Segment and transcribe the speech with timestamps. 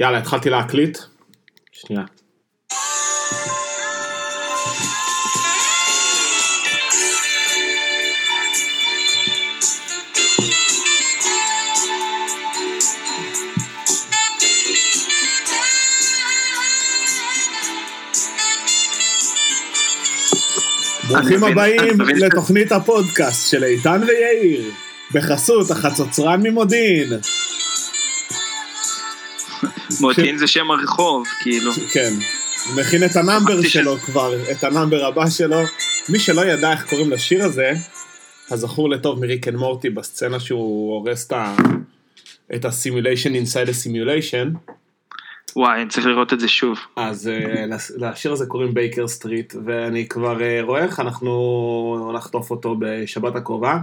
[0.00, 0.98] יאללה, התחלתי להקליט.
[1.72, 2.02] שנייה.
[21.08, 24.70] ברוכים הבאים לתוכנית הפודקאסט של איתן ויאיר,
[25.14, 27.08] בחסות החצוצרן ממודיעין.
[30.00, 31.72] מודיעין זה שם הרחוב, כאילו.
[31.92, 32.10] כן,
[32.66, 35.60] הוא מכין את ה number שלו כבר, את ה number הבא שלו.
[36.08, 37.72] מי שלא ידע איך קוראים לשיר הזה,
[38.50, 41.28] הזכור לטוב מ Rick and Morty בסצנה שהוא הורס
[42.54, 44.48] את ה simulation inside ה simulation,
[45.56, 46.78] וואי, אני צריך לראות את זה שוב.
[46.96, 47.64] אז אה,
[47.96, 53.78] לשיר הזה קוראים Baker Street, ואני כבר אה, רואה איך אנחנו נחטוף אותו בשבת הקרובה,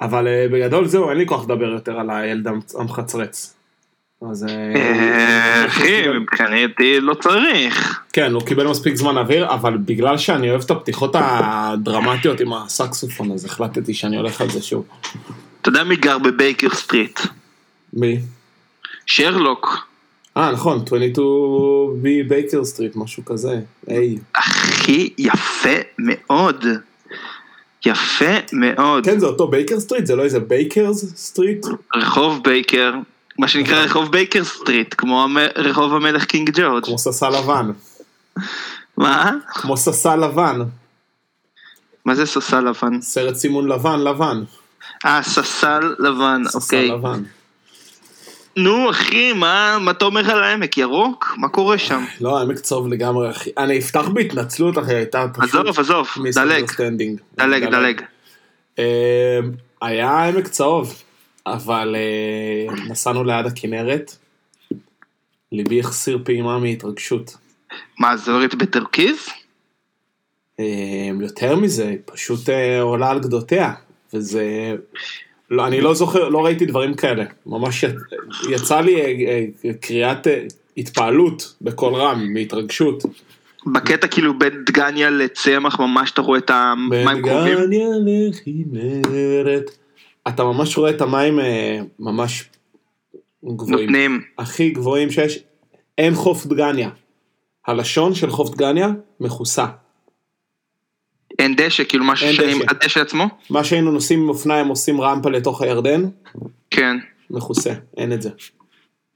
[0.00, 2.46] אבל אה, בגדול זהו, אין לי כוח לדבר יותר על הילד
[2.78, 3.54] המחצרץ.
[4.22, 4.44] אז...
[4.48, 8.00] אה, אה, הוא- אחי, מבחינתי לא צריך.
[8.12, 13.32] כן, הוא קיבל מספיק זמן אוויר, אבל בגלל שאני אוהב את הפתיחות הדרמטיות עם הסקסופון,
[13.32, 14.84] אז החלטתי שאני הולך על זה שוב.
[15.62, 17.20] אתה יודע מי גר ב Baker Street?
[17.92, 18.18] מי?
[19.06, 19.86] שרלוק.
[20.36, 23.60] אה, נכון, 22B Baker Street, משהו כזה.
[23.86, 24.16] היי.
[24.36, 26.64] הכי יפה מאוד.
[27.86, 29.04] יפה מאוד.
[29.04, 30.06] כן, זה אותו בייקר סטריט?
[30.06, 31.66] זה לא איזה בייקרס סטריט?
[31.96, 32.94] רחוב בייקר,
[33.38, 36.84] מה שנקרא רחוב בייקר סטריט, כמו רחוב המלך קינג ג'ורג'.
[36.84, 37.70] כמו ססה לבן.
[38.96, 39.32] מה?
[39.48, 40.60] כמו ססה לבן.
[42.04, 43.00] מה זה ססל לבן?
[43.00, 44.42] סרט סימון לבן, לבן.
[45.04, 46.90] אה, ססל לבן, ססה אוקיי.
[46.90, 47.22] לבן.
[48.56, 50.78] נו אחי, מה מה אתה אומר על העמק?
[50.78, 51.34] ירוק?
[51.36, 52.04] מה קורה שם?
[52.20, 53.50] לא, עמק צהוב לגמרי, אחי.
[53.58, 55.54] אני אפתח בהתנצלות, אחי, הייתה פשוט...
[55.54, 56.70] עזוב, עזוב, דלג.
[57.36, 58.00] דלג, דלג.
[58.78, 59.38] אה,
[59.82, 61.02] היה עמק צהוב,
[61.46, 64.16] אבל אה, נסענו ליד הכנרת.
[65.52, 67.36] ליבי החסיר פעימה מהתרגשות.
[67.98, 69.16] מה, זוהרת בטורקיז?
[70.60, 70.64] אה,
[71.20, 73.72] יותר מזה, פשוט אה, עולה על גדותיה,
[74.14, 74.74] וזה...
[75.50, 77.24] לא, אני לא זוכר, לא ראיתי דברים כאלה.
[77.46, 77.88] ממש י-
[78.50, 78.96] יצא לי
[79.80, 80.26] קריאת
[80.76, 83.02] התפעלות בקול רם, מהתרגשות.
[83.66, 87.58] בקטע כאילו בין דגניה לצמח ממש אתה רואה את המים קרובים?
[87.58, 89.70] בגניה לכנרת.
[90.28, 92.44] אתה ממש רואה את המים אה, ממש
[93.44, 93.80] גבוהים.
[93.80, 94.22] נותנים.
[94.38, 95.38] הכי גבוהים שיש.
[95.98, 96.90] אין חוף דגניה.
[97.66, 98.88] הלשון של חוף דגניה
[99.20, 99.66] מכוסה.
[101.38, 102.64] אין דשא, כאילו שעם דשא.
[102.68, 103.28] הדשא עצמו?
[103.50, 106.02] מה שהיינו נוסעים עם אופניים עושים רמפה לתוך הירדן,
[106.70, 106.96] כן.
[107.30, 108.30] מכוסה, אין את זה.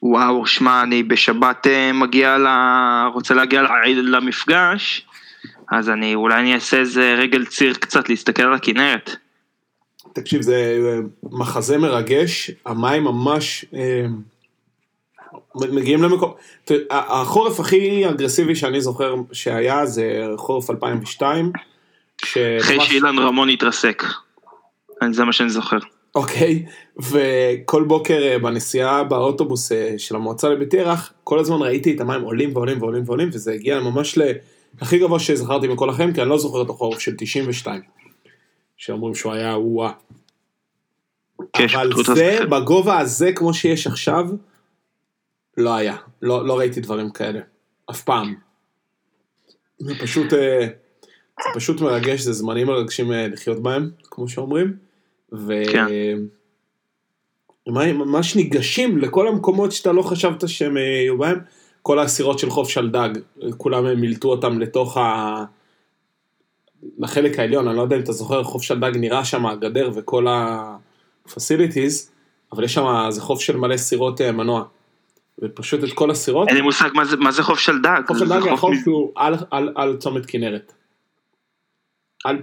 [0.03, 2.47] וואו, שמע, אני בשבת אה, מגיע ל...
[3.15, 3.63] רוצה להגיע
[3.95, 5.07] למפגש,
[5.71, 9.17] אז אני, אולי אני אעשה איזה רגל ציר קצת להסתכל על הכנרת.
[10.13, 14.07] תקשיב, זה אה, מחזה מרגש, המים ממש אה,
[15.55, 16.33] מגיעים למקום,
[16.91, 21.53] החורף הכי אגרסיבי שאני זוכר שהיה זה חורף 2002,
[22.23, 24.03] אחרי שאילן רמון התרסק.
[25.13, 25.79] זה מה שאני זוכר.
[26.15, 26.65] אוקיי,
[26.99, 32.51] וכל בוקר אה, בנסיעה באוטובוס של המועצה לבית ירח, כל הזמן ראיתי את המים עולים
[32.55, 36.63] ועולים ועולים ועולים, וזה הגיע ממש להכי גבוה שזכרתי מכל החיים, כי אני לא זוכר
[36.63, 37.81] את החורף של 92,
[38.81, 39.93] שאומרים שהוא היה וואה.
[41.53, 42.39] כן, אבל זה.
[42.51, 44.27] בגובה הזה, כמו שיש עכשיו,
[45.57, 45.97] לא היה.
[46.23, 47.41] לא, לא ראיתי דברים כאלה.
[47.91, 48.35] אף פעם.
[49.79, 50.67] זה פשוט, אה,
[51.39, 54.77] זה פשוט מרגש, זה זמנים מרגשים אה, לחיות בהם, כמו שאומרים.
[55.33, 55.53] ו...
[55.73, 55.87] כן.
[57.69, 61.39] מה- ממש ניגשים לכל המקומות שאתה לא חשבת שהם אה, יהיו בהם.
[61.83, 63.09] כל האסירות של חוף שלדג,
[63.57, 65.45] כולם הם מילטו אותם לתוך ה...
[66.99, 72.11] לחלק העליון, אני לא יודע אם אתה זוכר, חוף שלדג נראה שם הגדר וכל ה-facilities,
[72.53, 74.65] אבל יש שם, זה חוף של מלא סירות אה, מנוע.
[75.43, 78.01] ופשוט את כל הסירות, אין לי מושג מה זה- מה זה חוף של דג.
[78.07, 80.73] חוף זה שלדג חוף הוא חוף מ- שהוא על, על, על צומת כנרת.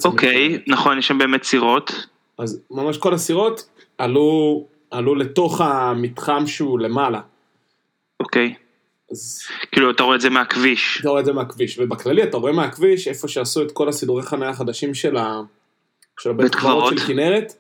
[0.06, 0.62] אוקיי, כנרת.
[0.68, 2.08] נכון, יש שם באמת סירות.
[2.38, 7.22] אז ממש כל הסירות עלו, עלו לתוך המתחם שהוא למעלה.
[8.20, 8.54] אוקיי.
[9.12, 10.98] אז כאילו, אתה רואה את זה מהכביש.
[11.02, 14.50] אתה רואה את זה מהכביש, ובכללי אתה רואה מהכביש איפה שעשו את כל הסידורי חניה
[14.50, 15.42] החדשים של, ה...
[16.20, 17.08] של הבית בית קברות של.
[17.08, 17.54] כנרת,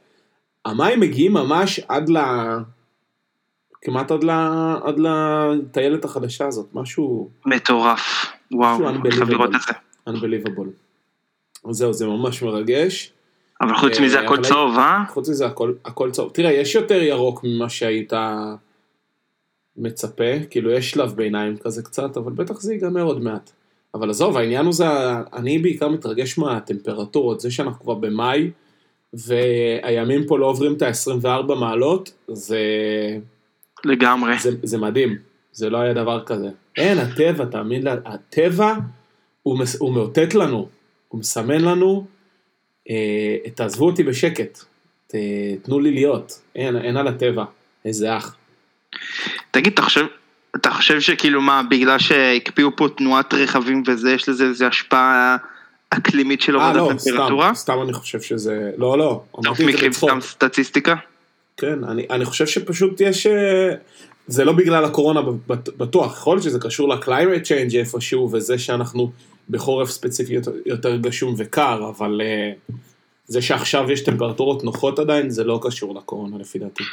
[0.66, 2.18] המים מגיעים ממש עד ל...
[3.82, 4.30] כמעט עד ל...
[4.84, 8.26] עד לטיילת החדשה הזאת, משהו מטורף.
[8.52, 8.78] וואו,
[9.12, 9.74] חייב לראות את זה.
[10.10, 10.68] unbelievable.
[11.70, 13.12] אז זהו, זה ממש מרגש.
[13.62, 15.04] אבל חוץ אה, מזה הכל אבל- צהוב, אה?
[15.10, 16.32] חוץ מזה הכל, הכל צהוב.
[16.34, 18.14] תראה, יש יותר ירוק ממה שהיית
[19.78, 23.52] מצפה, כאילו יש שלב ביניים כזה קצת, אבל בטח זה ייגמר עוד מעט.
[23.94, 24.86] אבל עזוב, העניין הוא זה,
[25.34, 28.52] אני בעיקר מתרגש מהטמפרטורות, זה שאנחנו כבר במאי,
[29.14, 32.60] והימים פה לא עוברים את ה-24 מעלות, זה,
[33.86, 34.40] לגמרי.
[34.40, 35.18] זה, זה מדהים.
[35.58, 36.50] זה לא היה דבר כזה.
[36.78, 38.74] אין, הטבע, תאמין לי, הטבע
[39.44, 40.68] הוא, מס, הוא מאותת לנו,
[41.08, 42.06] הוא מסמן לנו,
[42.90, 44.60] אה, תעזבו אותי בשקט,
[45.08, 45.16] ת,
[45.62, 47.46] תנו לי להיות, אין, אין על הטבע,
[47.86, 48.37] איזה אח.
[49.52, 50.06] תגיד, אתה חושב,
[50.56, 55.38] אתה חושב שכאילו מה, בגלל שהקפיאו פה תנועת רכבים וזה, יש לזה איזה השפעה
[55.90, 57.48] אקלימית של אה, הורדת לא, טמפרטורה?
[57.54, 59.94] סתם, סתם אני חושב שזה, לא, לא, אתה מכיר.
[59.94, 60.96] סתם סטטיסטיקה?
[61.58, 63.28] כן, אני, אני חושב שפשוט יש...
[63.28, 63.74] אה,
[64.28, 69.12] זה לא בגלל הקורונה בט- בטוח, יכול להיות שזה קשור ל-climate change איפשהו, וזה שאנחנו
[69.50, 72.76] בחורף ספציפי יותר, יותר גשום וקר, אבל אה,
[73.28, 76.84] זה שעכשיו יש טמפרטורות נוחות עדיין, זה לא קשור לקורונה לפי דעתי.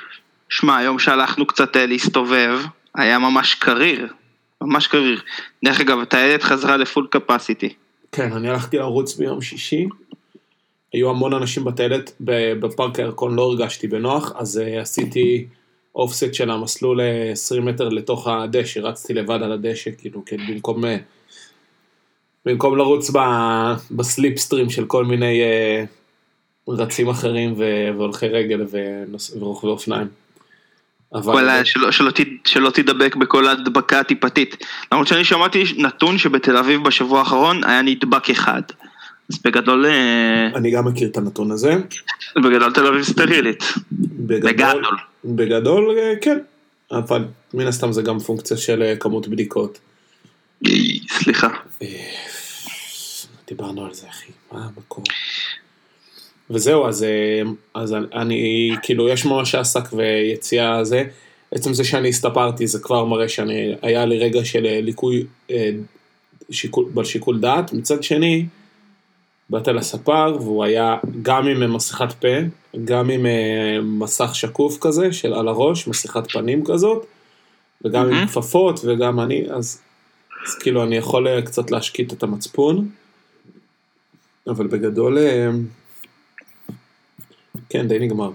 [0.49, 2.59] שמע, היום שהלכנו קצת אה, להסתובב,
[2.95, 4.13] היה ממש קריר,
[4.61, 5.21] ממש קריר.
[5.65, 7.75] דרך אגב, הטיילת חזרה לפול קפסיטי.
[8.13, 9.87] כן, אני הלכתי לרוץ ביום שישי,
[10.93, 12.13] היו המון אנשים בטיילת,
[12.61, 15.47] בפארק הירקון לא הרגשתי בנוח, אז אה, עשיתי
[15.95, 20.85] אופסט של המסלול אה, 20 מטר לתוך הדשא, רצתי לבד על הדשא, כאילו, כן, במקום,
[20.85, 20.97] אה,
[22.45, 25.85] במקום לרוץ ב- בסליפסטרים של כל מיני אה,
[26.69, 28.67] רצים אחרים והולכי רגל
[29.39, 30.09] ורוכבי אופניים.
[31.65, 32.17] שלא, שלא, ת-
[32.47, 34.57] שלא תדבק בכל ההדבקה הטיפתית.
[34.93, 38.63] למרות שאני שמעתי נתון שבתל אביב בשבוע האחרון היה נדבק אחד.
[39.33, 41.75] אז בגדול, אה, אני גם מכיר את הנתון הזה.
[42.37, 43.65] בגדול תל אביב סטרילית.
[43.93, 44.85] בגדול.
[45.25, 46.39] בגדול, אה, כן.
[46.93, 47.25] אבל
[47.55, 49.79] מן הסתם זה גם פונקציה של אה, כמות בדיקות.
[51.11, 51.49] סליחה.
[53.49, 55.05] דיברנו על זה, אחי, מה המקום?
[56.51, 57.43] וזהו, אז, אה,
[57.75, 61.05] אז אני- אני, כאילו, יש ממש עסק ויציאה זה.
[61.53, 65.71] עצם זה שאני הסתפרתי, זה כבר מראה שאני, היה לי רגע של אה, ליקוי אה,
[66.51, 67.73] שיקול, בשיקול דעת.
[67.73, 68.47] מצד שני,
[69.51, 72.29] באתי לספר, והוא היה גם עם מסכת פה,
[72.85, 73.27] גם עם
[74.01, 77.07] מסך שקוף כזה, של על הראש, מסכת פנים כזאת,
[77.85, 78.27] וגם עם מהמם.
[78.27, 79.81] כפפות, וגם אני, אז,
[80.47, 82.89] אז כאילו אני יכול קצת להשקיט את המצפון,
[84.47, 85.19] אבל בגדול,
[87.75, 88.31] כן, די נגמר.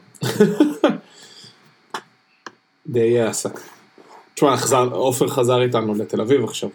[2.87, 3.59] די אה, עסק.
[4.33, 4.55] תשמע,
[4.91, 6.69] עופר חזר איתנו לתל אביב עכשיו.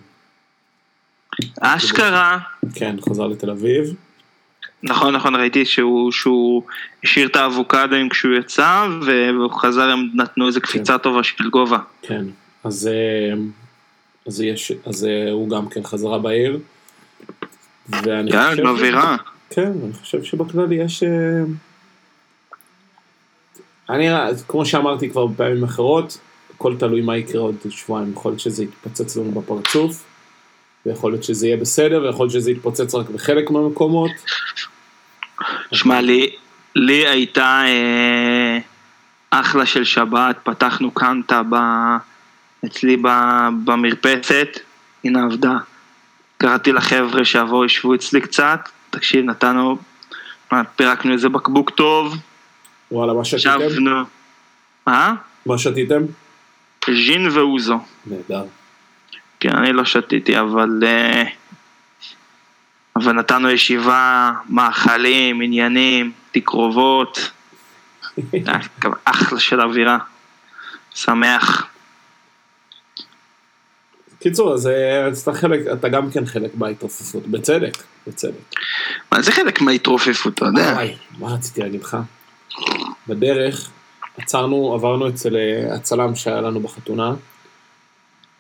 [1.61, 2.39] אשכרה.
[2.75, 3.95] כן, חזר לתל אביב.
[4.83, 6.63] נכון, נכון, ראיתי שהוא, שהוא
[7.05, 11.79] השאיר את האבוקדוים כשהוא יצא, והוא חזר, הם נתנו איזה קפיצה טובה של גובה.
[12.03, 12.25] כן,
[12.65, 13.35] אז, אה,
[14.27, 16.59] אז, יש, אז אה, הוא גם כן חזרה בעיר.
[17.89, 18.63] ואני כן, חושב...
[18.63, 19.17] באווירה.
[19.51, 21.03] כן, אני חושב שבכלל יש...
[23.91, 24.09] אני,
[24.49, 26.19] כמו שאמרתי כבר בפעמים אחרות,
[26.55, 28.13] הכל תלוי מה יקרה עוד שבועיים.
[28.13, 30.05] יכול להיות שזה יתפוצץ לנו בפרצוף,
[30.87, 34.11] ויכול להיות שזה יהיה בסדר, ויכול להיות שזה יתפוצץ רק בחלק מהמקומות.
[35.73, 36.31] שמע, לי,
[36.77, 38.59] לי הייתה אה,
[39.31, 41.57] אחלה של שבת, פתחנו קנטה ב,
[42.67, 43.09] אצלי ב,
[43.65, 44.59] במרפסת,
[45.05, 45.57] הנה עבדה.
[46.39, 49.79] קראתי לחבר'ה שיבואו ישבו אצלי קצת, תקשיב, נתנו,
[50.77, 52.17] פירקנו איזה בקבוק טוב,
[52.95, 53.61] וואלה, מה שתיתם?
[53.61, 53.91] ישבנו,
[54.89, 55.15] אה?
[55.47, 56.03] מה שתיתם?
[56.87, 57.79] ז'ין ואוזו.
[58.07, 58.45] נהדר.
[59.41, 60.69] כן, אני לא שתיתי, אבל...
[60.83, 61.25] אה,
[62.97, 67.31] אבל נתנו ישיבה, מאכלים, עניינים, תקרובות.
[68.33, 68.59] היה
[69.05, 69.99] אחלה של אווירה.
[70.95, 71.67] שמח.
[74.21, 78.55] קיצור, אז אה, אתה חלק, אתה גם כן חלק בהתרופפות, בצדק, בצדק.
[79.13, 80.73] מה, זה חלק מההתרופפות, אתה יודע.
[80.75, 81.97] וואי, מה רציתי להגיד לך?
[83.09, 83.71] בדרך
[84.17, 87.15] עצרנו, עברנו אצל אה, הצלם שהיה לנו בחתונה,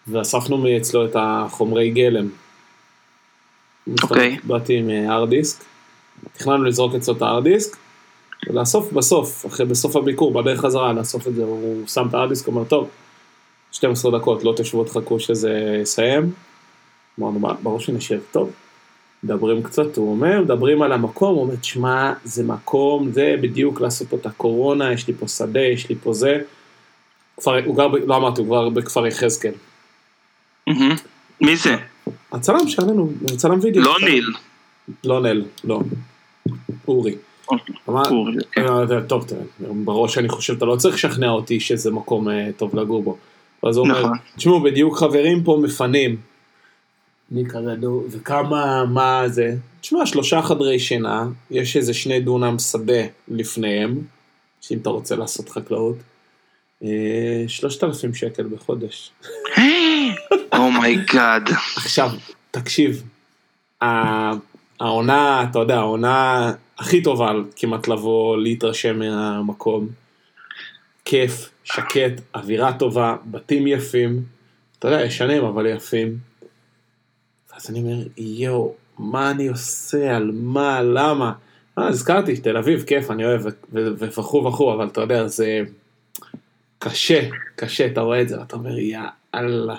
[0.08, 2.28] ואספנו מאצלו את החומרי גלם.
[4.02, 4.38] אוקיי.
[4.44, 5.64] באתי עם הארד דיסק,
[6.32, 7.76] תכננו לזרוק אצלו את הארד דיסק,
[8.48, 12.46] ולאסוף בסוף, אחרי בסוף הביקור, בדרך חזרה, לאסוף את זה, הוא שם את הארד דיסק,
[12.46, 12.88] אומר, טוב,
[13.72, 16.32] 12 דקות, לא תשבו תחכו שזה יסיים.
[17.20, 18.50] אמרנו, "מה, ברור שנשב, טוב.
[19.24, 24.08] מדברים קצת, הוא אומר, מדברים על המקום, הוא אומר, תשמע, זה מקום, זה בדיוק לעשות
[24.08, 26.38] פה את הקורונה, יש לי פה שדה, יש לי פה זה.
[27.36, 29.52] כפר, הוא גר, ב, לא אמרתי, הוא גר בכפר יחזקאל.
[31.40, 31.76] מי זה?
[32.32, 33.82] הצלם שהיה לנו, צלם וידאו.
[33.82, 34.26] לא ניל.
[35.04, 35.80] לא נל, לא.
[36.88, 37.14] אורי.
[37.88, 38.66] אמר, אורי, כן.
[38.66, 39.26] אה, טוב,
[39.84, 43.16] בראש אני חושב, אתה לא צריך לשכנע אותי שזה מקום אה, טוב לגור בו.
[43.62, 44.18] ואז הוא אומר, נכון.
[44.36, 46.16] תשמעו, בדיוק חברים פה מפנים.
[47.30, 49.54] נו, וכמה, מה זה?
[49.80, 53.98] תשמע, שלושה חדרי שינה, יש איזה שני דונם שדה לפניהם,
[54.60, 55.96] שאם אתה רוצה לעשות חקלאות,
[56.84, 59.10] אה, שלושת אלפים שקל בחודש.
[60.58, 61.48] Oh my God.
[61.76, 62.10] עכשיו,
[62.50, 63.02] תקשיב,
[64.80, 69.88] העונה, אתה יודע, העונה הכי טובה כמעט לבוא להתרשם מהמקום.
[71.04, 74.22] כיף, שקט, אווירה טובה, בתים יפים,
[74.78, 76.18] אתה יודע, ישנים אבל יפים.
[77.54, 81.32] ואז אני אומר, יואו, מה אני עושה, על מה, למה?
[81.78, 83.42] אה, הזכרתי, תל אביב, כיף, אני אוהב,
[83.72, 85.60] וכו' וכו', אבל אתה יודע, זה
[86.78, 88.98] קשה, קשה, אתה רואה את זה, ואתה אומר, יא
[89.34, 89.76] אללה.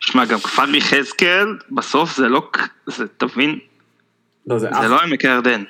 [0.00, 2.50] שמע, גם כפר יחזקאל, בסוף זה לא,
[2.86, 3.58] זה, תבין,
[4.46, 5.62] לא, זה, זה לא עמק הירדן.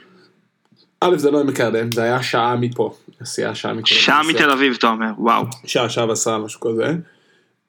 [1.01, 4.03] א', זה לא עמק הירדן, זה היה שעה מפה, נסיעה שעה מתל אביב.
[4.03, 5.45] שעה מתל אביב, אתה אומר, וואו.
[5.67, 6.95] שעה, שעה ועשרה, משהו כזה.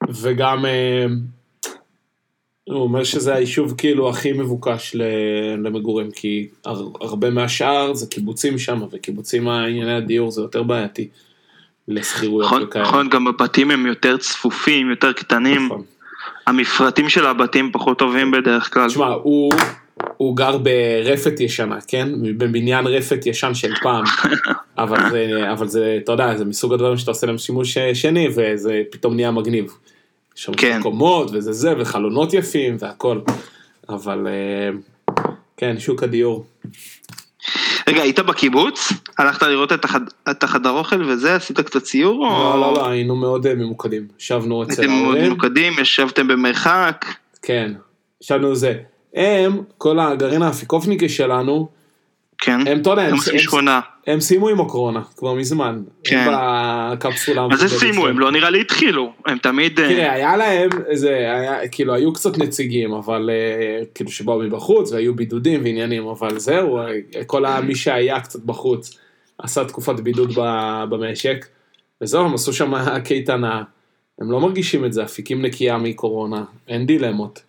[0.10, 1.06] וגם, אה,
[2.64, 4.96] הוא אומר שזה היישוב כאילו הכי מבוקש
[5.58, 6.48] למגורים, כי
[7.02, 11.08] הרבה מהשאר זה קיבוצים שם, וקיבוצים הענייני הדיור זה יותר בעייתי.
[11.88, 12.84] לשכירויות נכון, וכאלה.
[12.84, 15.66] נכון, גם הבתים הם יותר צפופים, יותר קטנים.
[15.66, 15.82] נכון.
[16.48, 18.88] המפרטים של הבתים פחות טובים בדרך כלל.
[18.88, 19.54] תשמע, הוא,
[20.18, 22.10] הוא גר ברפת ישנה, כן?
[22.38, 24.04] בבניין רפת ישן של פעם.
[24.78, 28.82] אבל זה, אבל זה, אתה יודע, זה מסוג הדברים שאתה עושה להם שימוש שני, וזה
[28.92, 29.74] פתאום נהיה מגניב.
[30.38, 30.80] יש שם כן.
[30.80, 33.20] מקומות, וזה זה, וחלונות יפים, והכל.
[33.90, 34.70] אבל, אה,
[35.58, 36.46] כן, שוק הדיור.
[37.88, 38.94] רגע, היית בקיבוץ?
[39.18, 40.00] הלכת לראות את, החד...
[40.32, 41.36] את החדר אוכל וזה?
[41.36, 42.24] עשית קצת ציור?
[42.24, 42.60] לא, או...
[42.60, 44.08] לא, לא, היינו מאוד אה, ממוקדים.
[44.20, 45.32] ישבנו אצל הייתם מאוד ההורים.
[45.32, 47.06] ממוקדים, ישבתם במרחק.
[47.42, 47.74] כן,
[48.24, 48.74] ישבנו זה.
[49.14, 51.70] הם, כל הגרעין האפיקופניקי שלנו,
[52.42, 52.68] כן.
[52.68, 53.68] הם, אתה יודע, הם, הם
[54.08, 55.82] הם, סיימו עם הקורונה, כבר מזמן.
[56.04, 56.18] כן.
[56.18, 56.34] הם
[56.94, 57.48] בקפסולה.
[57.48, 58.08] מה זה סיימו?
[58.08, 59.14] הם לא נראה לי התחילו.
[59.26, 59.80] הם תמיד...
[59.80, 64.92] אה, תראה, היה להם, איזה, היה, כאילו, היו קצת נציגים, אבל אה, כאילו שבאו מבחוץ,
[64.92, 66.84] והיו בידודים ועניינים, אבל זהו, אה,
[67.26, 68.98] כל ה- מי שהיה קצת בחוץ,
[69.38, 70.34] עשה תקופת בידוד
[70.90, 71.46] במשק,
[72.02, 72.74] וזהו, הם עשו שם
[73.06, 73.64] קייטנה,
[74.22, 77.42] הם לא מרגישים את זה, אפיקים נקייה מקורונה, אין דילמות.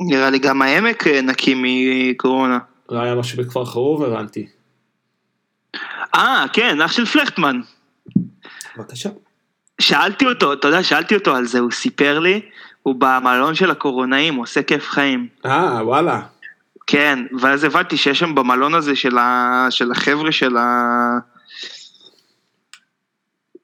[0.00, 2.58] נראה לי גם העמק אה, נקי מקורונה.
[2.90, 4.46] לא היה משהו בכפר חרוב, הבנתי.
[6.14, 7.60] אה, כן, אח של פלכטמן.
[8.76, 9.10] בבקשה.
[9.80, 12.40] שאלתי אותו, אתה יודע, שאלתי אותו על זה, הוא סיפר לי,
[12.82, 15.28] הוא במלון של הקורונאים, הוא עושה כיף חיים.
[15.46, 16.20] אה, וואלה.
[16.86, 19.66] כן, ואז הבנתי שיש שם במלון הזה של, ה...
[19.70, 21.18] של החבר'ה של ה...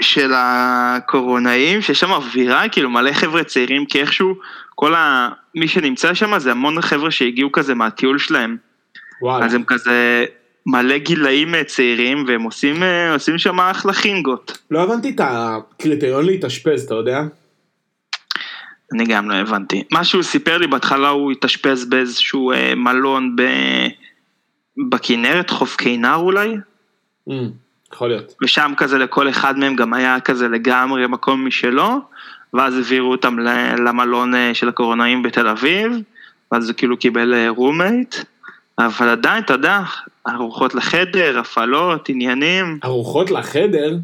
[0.02, 4.35] של הקורונאים, שיש שם אווירה, כאילו מלא חבר'ה צעירים, כי איכשהו
[4.75, 5.28] כל ה...
[5.54, 8.56] מי שנמצא שם זה המון חבר'ה שהגיעו כזה מהטיול שלהם.
[9.23, 9.46] וואלה.
[9.46, 10.25] אז הם כזה
[10.66, 14.58] מלא גילאים אה, צעירים, והם עושים, אה, עושים שם אחלה חינגות.
[14.70, 17.23] לא הבנתי את הקריטריון להתאשפז, אתה יודע?
[18.92, 19.85] אני גם לא הבנתי.
[19.92, 23.42] מה שהוא סיפר לי, בהתחלה הוא התאשפז באיזשהו אה, מלון ב...
[24.90, 26.56] בכנרת, חוף כינר אולי,
[27.28, 27.32] Mm,
[27.92, 28.35] יכול להיות.
[28.42, 32.00] ושם כזה לכל אחד מהם גם היה כזה לגמרי מקום משלו,
[32.54, 33.38] ואז העבירו אותם
[33.78, 35.92] למלון אה, של הקורונאים בתל אביב,
[36.52, 38.14] ואז הוא כאילו קיבל roommate,
[38.78, 39.80] אבל עדיין, אתה יודע,
[40.28, 43.97] ארוחות לחדר, הפעלות, עניינים, ארוחות לחדר?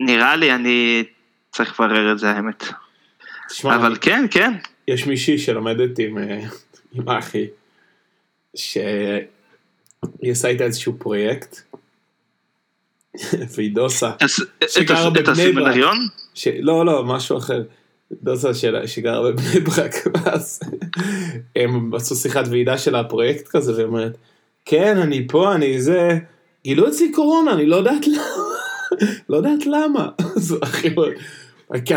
[0.00, 1.04] נראה לי אני
[1.52, 2.64] צריך לברר את זה האמת.
[3.48, 4.52] תשמע, אבל כן, כן,
[4.88, 6.40] יש מישהי שלומדת עם, אה,
[6.92, 7.46] עם אחי,
[8.56, 8.92] שהיא
[10.30, 11.56] עושה איתה איזשהו פרויקט,
[13.54, 15.96] והיא דוסה, את- הסמינריון?
[16.34, 16.48] ש...
[16.60, 17.62] לא, לא, משהו אחר.
[18.12, 18.86] דוסה של...
[18.86, 20.60] שגרה בבני ברק, ואז
[21.56, 24.16] הם עשו שיחת ועידה של הפרויקט כזה, והיא אומרת,
[24.64, 26.18] כן, אני פה, אני זה,
[26.64, 28.54] גילו אצלי קורונה, אני לא יודעת למה,
[29.28, 30.08] לא יודעת למה.
[30.36, 31.08] אז אחי אומר,
[31.84, 31.94] כי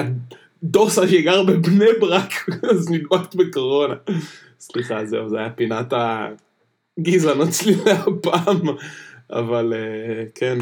[0.63, 2.33] הדוסה שגר בבני ברק,
[2.71, 3.95] אז נדבקת בקורונה.
[4.59, 5.93] סליחה, זהו, זה היה פינת
[6.99, 8.61] הגזענות שלי להפעם,
[9.31, 10.57] אבל אה, כן.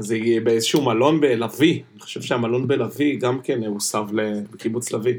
[0.00, 5.18] אז היא באיזשהו מלון בלוי, אני חושב שהמלון בלוי גם כן הוסב ל- בקיבוץ לוי.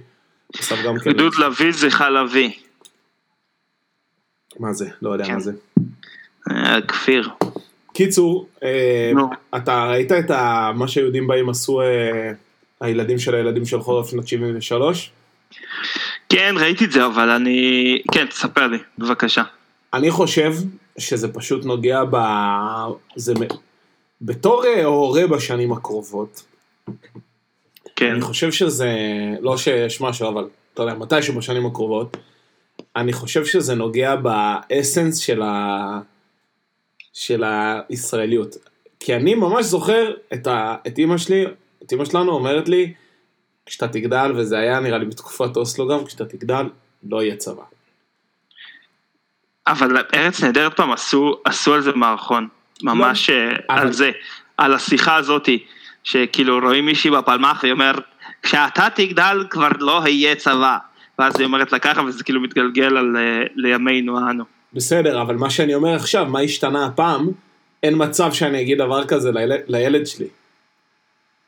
[0.57, 1.11] הוסב גם כן.
[1.13, 2.53] גדוד לביא זה חלבי.
[4.59, 4.89] מה זה?
[5.01, 5.33] לא יודע כן.
[5.33, 5.51] מה זה.
[6.51, 7.29] אה, כפיר.
[7.93, 9.29] קיצור, אה, נו.
[9.57, 12.31] אתה ראית את ה- מה שהיהודים באים עשו אה,
[12.81, 15.11] הילדים של הילדים של חורף שנת 73?
[16.29, 17.57] כן, ראיתי את זה, אבל אני...
[18.11, 19.43] כן, תספר לי, בבקשה.
[19.93, 20.53] אני חושב
[20.97, 22.17] שזה פשוט נוגע ב...
[23.15, 23.33] זה...
[24.21, 26.43] בתור אה, הורה בשנים הקרובות,
[27.95, 28.11] כן.
[28.11, 28.89] אני חושב שזה,
[29.41, 32.17] לא שיש משהו, אבל אתה יודע, מתישהו בשנים הקרובות,
[32.95, 35.99] אני חושב שזה נוגע באסנס של, ה...
[37.13, 37.43] של
[37.89, 38.55] הישראליות.
[38.99, 40.75] כי אני ממש זוכר את, ה...
[40.87, 41.45] את אימא שלי,
[41.83, 42.93] את אימא שלנו אומרת לי,
[43.65, 46.65] כשאתה תגדל, וזה היה נראה לי בתקופת אוסלו גם, כשאתה תגדל,
[47.03, 47.63] לא יהיה צבא.
[49.67, 52.47] אבל ארץ נהדרת פעם עשו, עשו על זה מערכון.
[52.83, 54.11] ממש אה, לא, אבל- על זה.
[54.57, 55.63] על השיחה הזאתי.
[56.03, 58.03] שכאילו רואים מישהי בפלמ"ח והיא אומרת,
[58.43, 60.77] כשאתה תגדל כבר לא יהיה צבא.
[61.19, 64.43] ואז היא אומרת לה ככה וזה כאילו מתגלגל על, אה, לימינו אנו.
[64.73, 67.29] בסדר, אבל מה שאני אומר עכשיו, מה השתנה הפעם,
[67.83, 70.27] אין מצב שאני אגיד דבר כזה לילד, לילד שלי.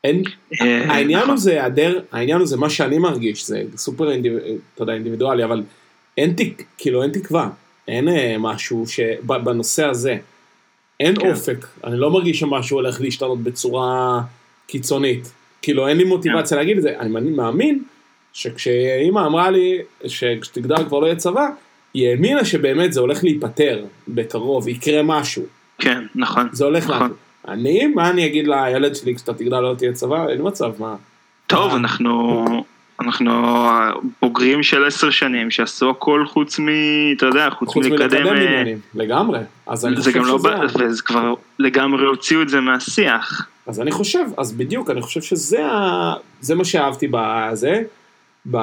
[0.04, 0.24] אין,
[0.62, 1.30] אה, העניין נכון.
[1.30, 4.34] הוא זה היעדר, העניין הוא זה מה שאני מרגיש, זה סופר אינדיב,
[4.90, 5.64] אינדיבידואלי, אבל
[6.18, 7.50] אין תק, כאילו אין תקווה,
[7.88, 10.18] אין אה, משהו שבנושא הזה,
[11.00, 11.32] אין כן.
[11.32, 14.22] אופק, אני לא מרגיש שמשהו הולך להשתנות בצורה
[14.68, 15.32] קיצונית,
[15.62, 17.84] כאילו אין לי מוטיבציה להגיד את זה, אני מאמין-
[18.34, 21.48] שכשאימא אמרה לי שכשתגדל כבר לא יהיה צבא,
[21.94, 25.44] היא האמינה שבאמת זה הולך להיפתר בקרוב, יקרה משהו,
[25.80, 26.50] כן, נכון.
[26.52, 27.04] זה הולך נכון.
[27.06, 27.14] לנו.
[27.48, 30.28] אני, מה אני אגיד לילד שלי כשאתה תגדל לא תהיה צבא?
[30.30, 30.96] אין מצב, מה?
[31.48, 31.78] טוב, אה.
[31.78, 32.46] אנחנו...
[33.04, 33.32] אנחנו
[34.22, 36.68] בוגרים של עשר שנים שעשו הכל חוץ מ...
[37.18, 38.24] אתה יודע, חוץ חוץ מלקדם...
[38.24, 39.40] מלקדם אה, עניינים, לגמרי.
[39.68, 40.38] אז אני חושב גם לא...
[40.40, 40.50] שזה...
[40.50, 43.48] בא- וזה כבר לגמרי הוציאו את זה מהשיח.
[43.68, 46.14] אז אני חושב, אז בדיוק, אני חושב שזה ה...
[46.42, 47.82] זה מה שאהבתי בזה,
[48.52, 48.58] ב...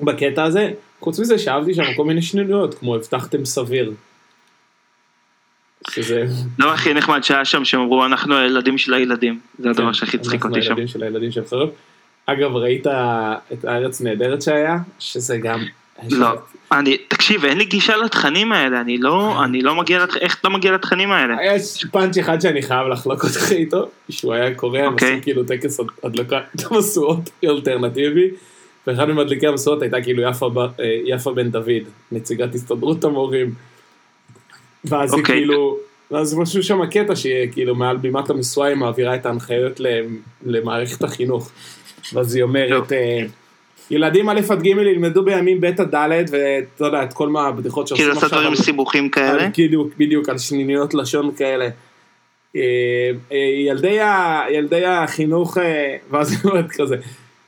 [0.00, 0.70] בקטע הזה.
[1.00, 3.92] חוץ מזה שאהבתי שם כל מיני שניות, כמו הבטחתם סביר.
[5.90, 6.26] שזה...
[6.58, 9.40] הדבר הכי נחמד שהיה שם, שהם אמרו, אנחנו הילדים של הילדים.
[9.58, 10.70] זה הדבר שהכי צחיק אנחנו אותי שם.
[10.70, 11.68] הילדים של הילדים של חרב.
[12.30, 12.86] אגב, ראית
[13.52, 14.76] את הארץ נהדרת שהיה?
[14.98, 15.64] שזה גם...
[16.10, 16.28] לא,
[16.72, 20.48] אני, תקשיב, אין לי גישה לתכנים האלה, אני לא, אני לא מגיע, לתכ- איך אתה
[20.48, 21.36] מגיע לתכנים האלה?
[21.44, 25.12] יש פאנץ' אחד שאני חייב לחלוק אותך איתו, שהוא היה קורא, הם אוקיי.
[25.12, 26.36] עשו כאילו טקס הדלקת
[26.70, 28.30] המשואות אלטרנטיבי,
[28.86, 31.82] ואחד ממדליקי המשואות הייתה כאילו יפה, אה, יפה בן דוד,
[32.12, 33.54] נציגת הסתדרות המורים,
[34.84, 35.34] ואז היא אוקיי.
[35.34, 35.78] כאילו,
[36.10, 39.80] ואז משהו שם קטע שהיא כאילו מעל בימת המשואה היא מעבירה את ההנחיות
[40.46, 41.50] למערכת החינוך,
[42.14, 43.20] ואז היא אומרת, אה,
[43.90, 47.88] ילדים א' עד ג' ילמדו בימים ב' עד ד', ואתה יודע, את כל מה הבדיחות
[47.88, 49.48] שעושים כאילו לעשות דברים סיבוכים כאלה?
[49.48, 51.68] בדיוק, בדיוק, על שניניות לשון כאלה.
[52.56, 52.60] אה,
[53.32, 53.36] אה,
[53.66, 55.56] ילדי, ה, ילדי החינוך,
[56.10, 56.96] ואז היא אומרת כזה,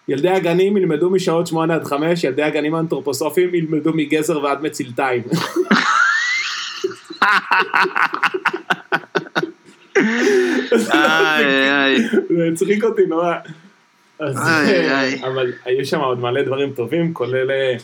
[0.09, 4.59] ילדי הגנים ילמדו משעות שמונה עד חמש, ילדי הגנים האנתרופוסופיים ילמדו מגזר ועד
[4.99, 5.23] איי.
[12.29, 13.35] זה הצחיק אותי נורא.
[14.21, 15.23] אז, איי, אה, איי.
[15.25, 17.77] אבל היו שם עוד מלא דברים טובים, כולל אה,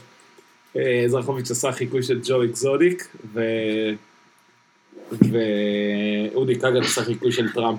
[0.77, 3.41] אה, זרחוביץ' עשה חיקוי של ג'ו אקזודיק, ו...
[5.13, 7.79] ואודי כגן עשה חיקוי של טראמפ.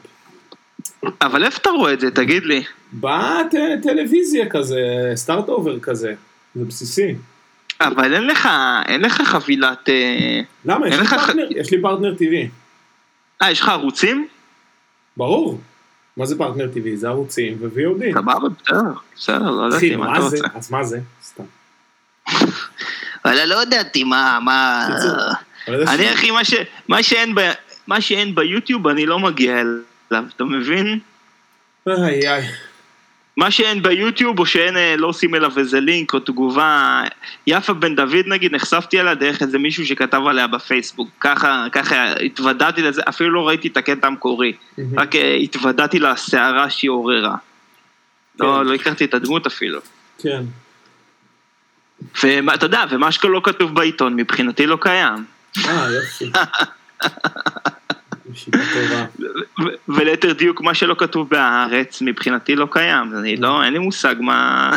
[1.21, 2.63] אבל איפה אתה רואה את זה, תגיד לי?
[2.93, 4.81] בטלוויזיה כזה,
[5.15, 6.13] start over כזה,
[6.55, 7.15] זה בסיסי.
[7.81, 8.49] אבל אין לך,
[8.87, 9.89] אין לך חבילת...
[9.89, 10.87] אה, למה?
[10.87, 12.49] יש אין לי ח- פרטנר, יש לי פרטנר טבעי.
[13.41, 14.27] אה, יש לך ערוצים?
[15.17, 15.59] ברור.
[16.17, 16.97] מה זה פרטנר טבעי?
[16.97, 18.13] זה ערוצים ו-VOD.
[18.13, 18.81] סבבה, בסדר,
[19.15, 20.23] בסדר, לא ידעתי מה אתה?
[20.23, 20.37] רוצה.
[20.55, 20.99] אז מה זה?
[21.23, 21.43] סתם.
[23.25, 24.87] אבל לא ידעתי מה, מה...
[25.67, 26.29] אני אחי,
[26.87, 27.51] מה שאין ב-
[27.87, 30.99] מה שאין ביוטיוב אני לא מגיע אליו, אתה מבין?
[31.87, 32.47] איי איי.
[33.37, 37.03] מה שאין ביוטיוב או שאין, אה, לא עושים אליו איזה לינק או תגובה,
[37.47, 42.81] יפה בן דוד נגיד, נחשפתי אליה דרך איזה מישהו שכתב עליה בפייסבוק, ככה, ככה התוודעתי
[42.81, 44.53] לזה, אפילו לא ראיתי את הקטע המקורי.
[44.97, 47.35] רק אה, התוודעתי לסערה שהיא עוררה.
[48.39, 48.67] לא, כן.
[48.67, 49.79] לא הכרתי את הדמות אפילו.
[50.19, 50.43] כן.
[52.23, 55.25] ואתה יודע, ומה שלא כתוב בעיתון מבחינתי לא קיים.
[55.65, 56.31] אה, יופי.
[59.89, 64.71] וליתר דיוק, מה שלא כתוב בהארץ מבחינתי לא קיים, אני לא, אין לי מושג מה,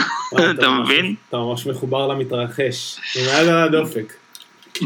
[0.51, 1.15] אתה מבין?
[1.29, 3.01] אתה ממש מחובר למתרחש.
[3.17, 4.13] עם היד על הדופק.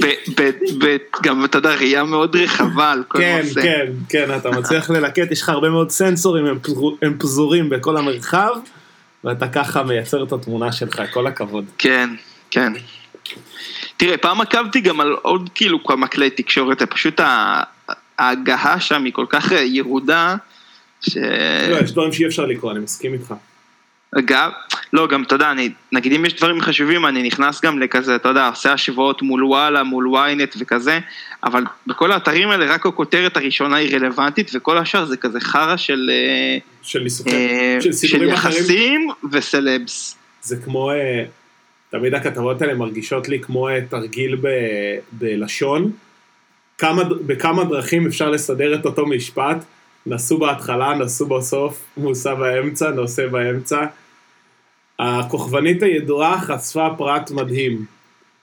[0.00, 0.06] ב-
[0.40, 0.50] ב-
[0.84, 3.62] ב- גם אתה יודע, ראייה מאוד רחבה על כל כן, נושא.
[3.62, 7.96] כן, כן, אתה מצליח ללקט, יש לך הרבה מאוד סנסורים, הם פזור- הם פזורים בכל
[7.96, 8.50] המרחב,
[9.24, 11.64] ואתה ככה מייצר את התמונה שלך, כל הכבוד.
[11.78, 12.10] כן,
[12.50, 12.72] כן.
[13.96, 17.20] תראה, פעם עקבתי גם על עוד כאילו כמה כלי תקשורת, פשוט
[18.18, 20.36] ההגהה שם היא כל כך אה, ירודה,
[21.00, 21.16] ש...
[21.70, 23.34] לא, יש דברים שאי אפשר לקרוא, אני מסכים איתך.
[24.24, 24.50] גם,
[24.92, 28.28] לא, גם אתה יודע, אני, נגיד אם יש דברים חשובים, אני נכנס גם לכזה, אתה
[28.28, 30.98] יודע, עושה השוואות מול וואלה, מול ynet וכזה,
[31.44, 36.10] אבל בכל האתרים האלה רק הכותרת הראשונה היא רלוונטית, וכל השאר זה כזה חרא של,
[36.12, 38.58] אה, של עיסוקי, אה, של של סיפורים אחרים.
[38.58, 40.16] יחסים וסלבס.
[40.42, 41.24] זה כמו, אה,
[41.90, 44.48] תמיד הכתבות האלה מרגישות לי כמו תרגיל ב,
[45.12, 45.92] בלשון.
[46.78, 49.64] כמה, בכמה דרכים אפשר לסדר את אותו משפט,
[50.06, 53.84] נסו בהתחלה, נסו בסוף, מוסע באמצע, נושא באמצע.
[54.98, 57.84] הכוכבנית הידועה חשפה פרט מדהים.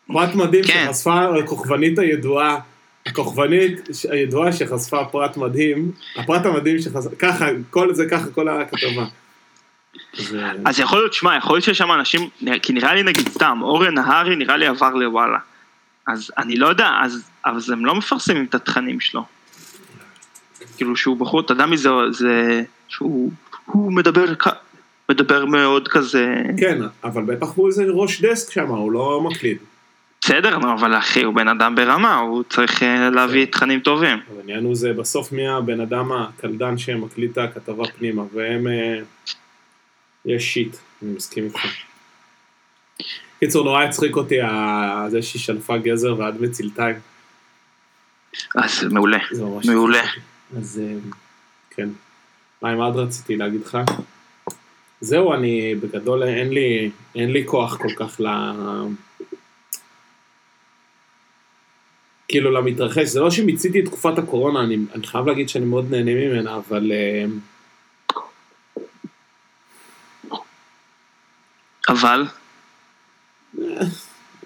[0.07, 0.85] פרט מדהים כן.
[0.87, 2.57] שחשפה הכוכבנית הידועה,
[3.05, 9.05] הכוכבנית הידועה שחשפה פרט מדהים, הפרט המדהים שחשפה, ככה, כל זה ככה, כל הכתבה.
[10.17, 12.29] זה- אז יכול להיות, שמע, יכול להיות שיש שם אנשים,
[12.61, 15.37] כי נראה לי נגיד סתם, אורן נהרי נראה לי עבר לוואלה.
[16.07, 19.25] אז אני לא יודע, אז, אז הם לא מפרסמים את התכנים שלו.
[20.77, 23.31] כאילו שהוא בחור, אתה יודע מי זה, זה שהוא
[23.65, 24.25] הוא מדבר,
[25.09, 29.57] מדבר מאוד כזה, כן, אבל בטח הוא איזה ראש דסק שם, הוא לא מקליד.
[30.21, 34.17] בסדר, נו, אבל אחי, הוא בן אדם ברמה, הוא צריך אה, להביא תכנים טובים.
[34.39, 38.67] העניין הוא זה בסוף מי הבן אדם הקלדן שמקליט את הכתבה פנימה, והם...
[38.67, 38.99] אה,
[40.25, 41.59] יש שיט, אני מסכים איתך.
[43.43, 44.35] קיצור, נורא הצחיק אותי
[45.07, 46.95] זה שהיא שלפה גזר ועד מצילתיים.
[48.55, 49.17] אז מעולה.
[49.65, 50.03] מעולה.
[50.57, 50.97] אז אה,
[51.69, 51.89] כן.
[52.61, 53.77] מה עם עוד רציתי להגיד לך?
[55.01, 58.27] זהו, אני בגדול אין לי, אין לי כוח כל כך ל...
[62.27, 66.11] כאילו למתרחש, זה לא שמיציתי את תקופת הקורונה, אני, אני חייב להגיד שאני מאוד נהנה
[66.13, 67.25] ממנה, אבל אה,
[71.89, 72.25] אבל,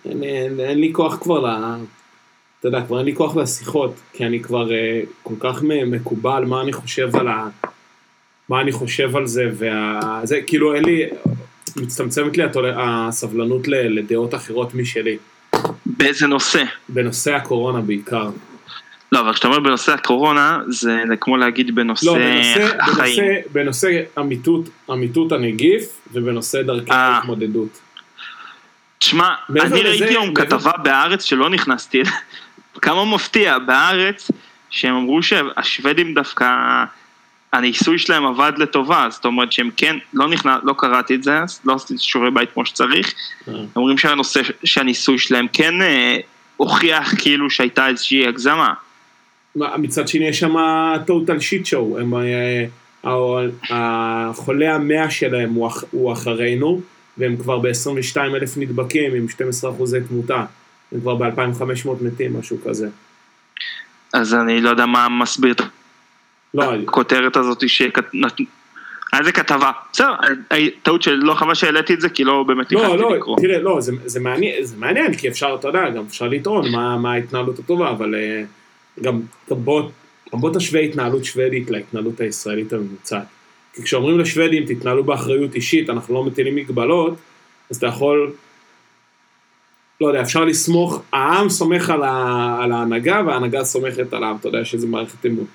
[0.05, 1.47] אין, אין, אין לי כוח כבר ל...
[2.59, 6.61] אתה יודע, כבר אין לי כוח לשיחות, כי אני כבר אה, כל כך מקובל מה
[6.61, 7.47] אני חושב על ה...
[8.49, 10.19] מה אני חושב על זה, וה...
[10.23, 11.03] זה, כאילו אין לי...
[11.75, 12.43] מצטמצמת לי.
[12.75, 13.99] הסבלנות ל...
[13.99, 15.17] לדעות אחרות משלי.
[15.85, 16.63] באיזה נושא?
[16.89, 18.29] בנושא הקורונה בעיקר.
[19.11, 23.23] לא, אבל כשאתה אומר בנושא הקורונה, זה כמו להגיד בנושא לא, בנושא, החיים.
[23.23, 26.97] בנושא, בנושא אמיתות, אמיתות הנגיף, ובנושא דרכי אה.
[26.97, 27.79] ההתמודדות.
[29.13, 32.11] מעבר אני ראיתי היום כתבה בהארץ שלא נכנסתי, אליה.
[32.81, 34.31] כמה מפתיע, בהארץ,
[34.69, 36.45] שהם אמרו שהשוודים דווקא,
[37.53, 41.73] הניסוי שלהם עבד לטובה, זאת אומרת שהם כן, לא נכנס, לא קראתי את זה, לא
[41.73, 43.13] עשיתי שיעורי בית כמו שצריך,
[43.47, 43.53] אה.
[43.75, 46.17] אומרים שהנושא, שהניסוי שלהם כן אה,
[46.57, 48.73] הוכיח כאילו שהייתה איזושהי הגזמה.
[49.55, 50.55] מה, מצד שני יש שם
[51.07, 52.65] total shit show, הם, אה,
[53.69, 55.53] החולה המאה שלהם
[55.91, 56.81] הוא אחרינו,
[57.17, 60.45] והם כבר ב-22 אלף נדבקים עם 12 אחוזי תמותה,
[60.91, 62.89] הם כבר ב-2500 מתים, משהו כזה.
[64.13, 65.62] אז אני לא יודע מה מסביר את
[66.54, 68.04] לא, הכותרת הזאת שכת...
[69.12, 70.13] היה איזה כתבה, בסדר,
[70.51, 73.38] אה, טעות של לא חבל שהעליתי את זה כי לא באמת לא, נכנסתי לא, לקרוא.
[73.39, 76.97] תראה, לא, זה, זה, מעניין, זה מעניין, כי אפשר, אתה יודע, גם אפשר לטעון מה,
[76.97, 78.43] מה ההתנהלות הטובה, אבל אה,
[79.01, 79.89] גם, גם בוא,
[80.34, 83.25] גם בוא תשווה התנהלות שוודית להתנהלות הישראלית הממוצעת.
[83.75, 87.13] כי כשאומרים לשוודים, תתנהלו באחריות אישית, אנחנו לא מטילים מגבלות,
[87.69, 88.31] אז אתה יכול,
[90.01, 94.47] לא יודע, אפשר לסמוך, העם סומך על, ה, על ההנהגה, וההנהגה סומכת על העם, אתה
[94.47, 95.45] יודע שזה מערכת אמון.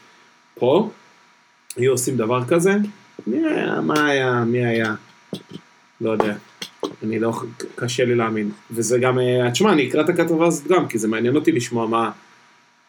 [0.54, 0.90] פה,
[1.76, 2.72] היו עושים דבר כזה,
[3.26, 4.94] מי היה, מה היה, מי היה,
[6.00, 6.34] לא יודע.
[7.02, 7.32] אני לא,
[7.74, 8.50] קשה לי להאמין.
[8.70, 11.86] וזה גם, אה, תשמע, אני אקרא את הכתבה הזאת גם, כי זה מעניין אותי לשמוע
[11.86, 12.10] מה,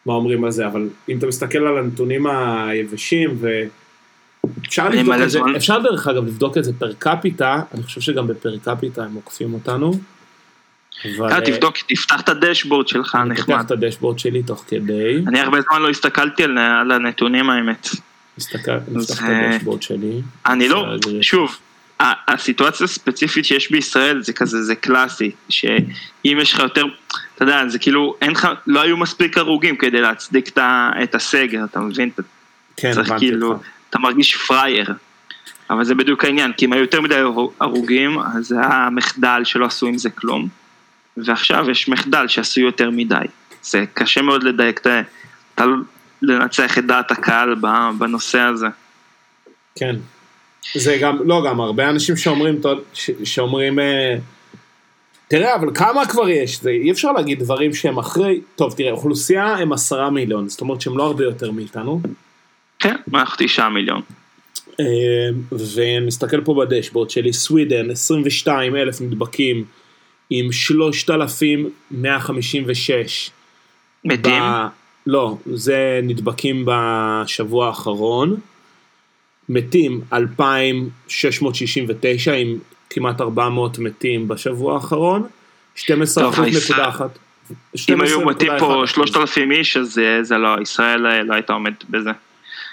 [0.06, 3.48] מה אומרים על זה, אבל אם אתה מסתכל על הנתונים היבשים, ו...
[4.66, 5.40] אפשר לבדוק את זה.
[5.56, 9.54] אפשר דרך אגב לבדוק את זה פר קפיטה, אני חושב שגם בפר קפיטה הם עוקפים
[9.54, 9.92] אותנו.
[11.16, 13.64] אבל אה, תבדוק, תפתח את הדשבורד שלך אני פותח נחמד.
[13.64, 17.88] את הדשבורד שלי תוך כדי, אני הרבה זמן לא הסתכלתי על על הנתונים האמת.
[18.38, 18.68] נפתח את
[19.22, 20.20] אה, הדשבורד שלי.
[20.46, 20.86] אני לא.
[21.20, 21.58] שוב,
[22.28, 26.84] הסיטואציה הספציפית שיש בישראל זה כזה, זה קלאסי, שאם יש לך יותר,
[27.34, 30.58] אתה יודע, זה כאילו, אין לך, לא היו מספיק הרוגים כדי להצדיק
[31.02, 32.10] את הסגר, אתה מבין?
[32.76, 33.66] כן, הבנתי כאילו, אותך.
[33.92, 34.86] אתה מרגיש פראייר.
[35.70, 37.14] אבל זה בדיוק העניין, כי אם היו יותר מדי
[37.60, 40.48] הרוגים, אז זה היה מחדל שלא עשו עם זה כלום,
[41.16, 43.24] ועכשיו יש מחדל שעשו יותר מדי.
[43.62, 45.64] זה קשה מאוד לדייק, אתה
[46.22, 47.54] לנצח את דעת הקהל
[47.98, 48.66] בנושא הזה.
[49.74, 49.96] כן.
[50.74, 52.60] זה גם, לא, גם הרבה אנשים שאומרים,
[53.24, 54.16] שאומרים, אה,
[55.28, 56.60] תראה, אבל כמה כבר יש?
[56.62, 60.80] זה, אי אפשר להגיד דברים שהם אחרי, טוב, תראה, אוכלוסייה הם עשרה מיליון, זאת אומרת
[60.80, 62.00] שהם לא הרבה יותר מאיתנו.
[62.82, 64.00] כן, אנחנו תשעה מיליון.
[64.80, 64.84] אה,
[65.76, 69.64] ונסתכל פה בדשבורד שלי, סווידן, 22 אלף נדבקים
[70.30, 73.30] עם 3,156.
[74.04, 74.42] מתים?
[74.42, 74.66] ב...
[75.06, 78.36] לא, זה נדבקים בשבוע האחרון.
[79.48, 82.58] מתים 2,669 עם
[82.90, 85.22] כמעט 400 מתים בשבוע האחרון.
[85.74, 87.18] 12 טוב, אחוז נקודה אחת.
[87.88, 88.90] אם היו מתים 12.1 פה אחוז.
[88.90, 92.10] 3,000 איש, אז זה- זה לא, ישראל אה, לא הייתה עומדת בזה.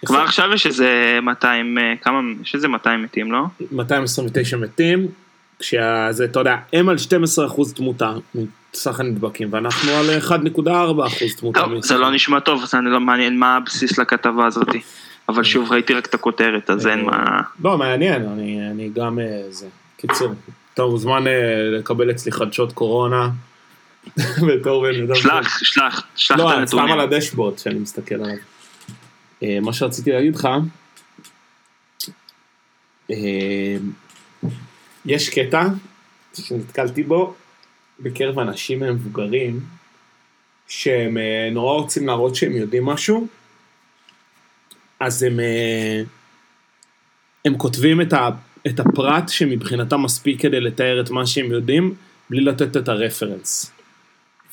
[0.06, 3.44] כבר עכשיו יש איזה 200, אה, כמה, יש איזה 200 מתים, לא?
[3.72, 5.08] 229 מתים,
[5.60, 8.14] כשזה, אתה יודע, הם על 12 אחוז תמותה
[8.74, 11.60] מסך הנדבקים, ואנחנו על 1.4 אחוז תמותה.
[11.60, 11.84] טוב.
[11.84, 14.68] זה לא נשמע טוב, אז אני לא מעניין מה הבסיס לכתבה הזאת.
[15.30, 17.42] אבל שוב, ראיתי רק את הכותרת, אז אין מה...
[17.64, 19.68] לא, מעניין, אני, אני גם אה, זה.
[19.98, 20.34] קיצור,
[20.74, 21.34] אתה מוזמן אה,
[21.78, 23.30] לקבל אצלי חדשות קורונה.
[24.48, 25.16] בתור בן אדם.
[25.16, 26.92] שלח, שלח, שלח את לא, סתם הנתונים.
[26.92, 28.36] על הדשבורד שאני מסתכל עליו.
[29.44, 30.48] אה, מה שרציתי להגיד לך,
[33.12, 33.78] אה,
[35.06, 35.68] יש קטע
[36.34, 37.36] שנתקלתי בו
[38.00, 39.60] בקרב אנשים מבוגרים,
[40.68, 43.28] שהם אה, נורא רוצים להראות שהם יודעים משהו,
[45.00, 45.40] אז הם,
[47.46, 48.30] הם כותבים את, ה,
[48.68, 51.96] את הפרט שמבחינתם מספיק כדי לתאר את מה שהם יודעים,
[52.30, 53.72] בלי לתת את הרפרנס.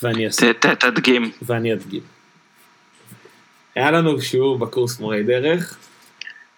[0.03, 1.31] ואני אעשה, תדגים.
[1.43, 2.16] ואני אדגים.
[3.77, 5.79] היה לנו שיעור בקורס מורי דרך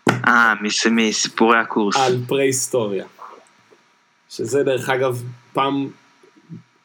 [0.09, 1.97] אה, מס- מסיפורי הקורס.
[1.97, 3.05] על פרה-היסטוריה.
[4.31, 5.89] שזה דרך אגב, פעם,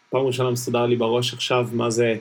[0.10, 2.15] פעם ראשונה מסודר לי בראש עכשיו מה זה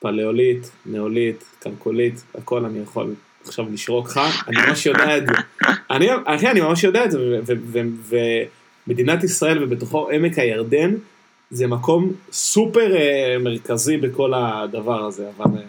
[0.00, 3.14] פלאוליט, נאוליט, קלקולית, הכל אני יכול
[3.46, 5.32] עכשיו לשרוק לך, אני ממש יודע את זה.
[5.90, 7.18] אני, אחי, אני ממש יודע את זה,
[8.86, 10.94] ומדינת ישראל ובתוכו עמק הירדן,
[11.50, 15.60] זה מקום סופר אה, מרכזי בכל הדבר הזה, אבל...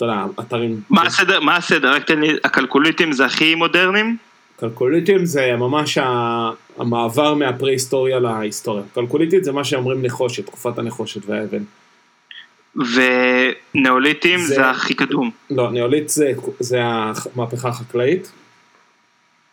[0.00, 0.80] אתה יודע, אתרים...
[0.90, 1.40] מה הסדר?
[1.40, 1.92] מה הסדר?
[1.94, 4.16] רק תן לי, הקלקוליטים זה הכי מודרניים?
[4.60, 5.98] קלקוליטים זה ממש
[6.78, 8.82] המעבר מהפרה-היסטוריה להיסטוריה.
[8.94, 11.62] קלקוליטית זה מה שאומרים נחושת, תקופת הנחושת והאבן.
[13.74, 15.30] ונאוליטים זה- זה הכי קדום.
[15.50, 18.32] לא, ניאוליט זה, זה המהפכה החקלאית.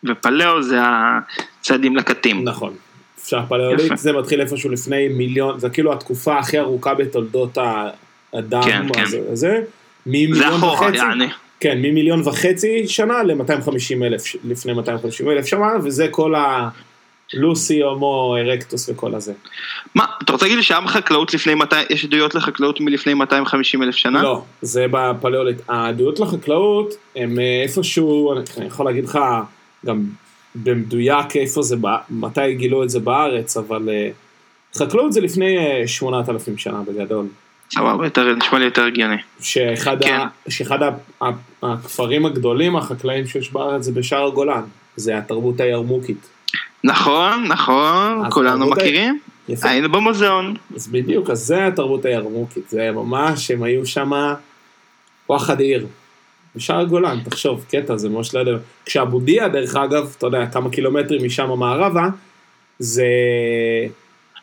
[0.04, 2.44] ופלאו זה הצעדים לקטים.
[2.48, 2.74] נכון.
[3.24, 3.96] שהפלאוליט יפה.
[3.96, 8.62] זה מתחיל איפשהו לפני מיליון, זה כאילו התקופה הכי ארוכה בתולדות האדם.
[8.62, 9.02] כן, כן.
[9.02, 9.32] הזה, הזה.
[9.34, 9.60] זה
[10.08, 11.26] ממיליון וחצי, יעני.
[11.60, 16.34] כן, ממיליון וחצי שנה ל-250 אלף, לפני 250 אלף שנה, וזה כל
[17.34, 19.32] הלוסי, הומו, ארקטוס וכל הזה.
[19.94, 23.94] מה, אתה רוצה להגיד לי שהיה חקלאות לפני 200, יש עדויות לחקלאות מלפני 250 אלף
[23.94, 24.22] שנה?
[24.22, 25.60] לא, זה בפלאוליט.
[25.68, 29.18] העדויות לחקלאות הם אה, איפשהו, אני יכול להגיד לך
[29.86, 30.04] גם
[30.54, 31.76] במדויק איפה זה,
[32.10, 34.10] מתי גילו את זה בארץ, אבל אה,
[34.74, 37.26] חקלאות זה לפני אה, 8,000 שנה בגדול.
[37.74, 39.16] סבבה, יותר- נשמע לי יותר הגיוני.
[39.40, 40.14] שאחד, כן.
[40.46, 40.90] ה, שאחד ה,
[41.22, 41.26] ה,
[41.62, 44.62] הכפרים הגדולים החקלאים שיש בארץ זה בשער הגולן,
[44.96, 46.28] זה התרבות הירמוקית.
[46.84, 49.18] נכון, נכון, כולנו תרבות ה- מכירים.
[49.48, 49.68] יפה.
[49.68, 50.54] היינו במוזיאון.
[50.76, 54.10] אז בדיוק, אז זה התרבות הירמוקית, זה ממש, הם היו שם
[55.28, 55.86] וואחד עיר.
[56.56, 58.52] בשער הגולן, תחשוב, קטע, זה ממש לא יודע.
[58.86, 62.08] כשאבודיה, דרך אגב, אתה יודע, כמה קילומטרים משם מערבה,
[62.78, 63.06] זה,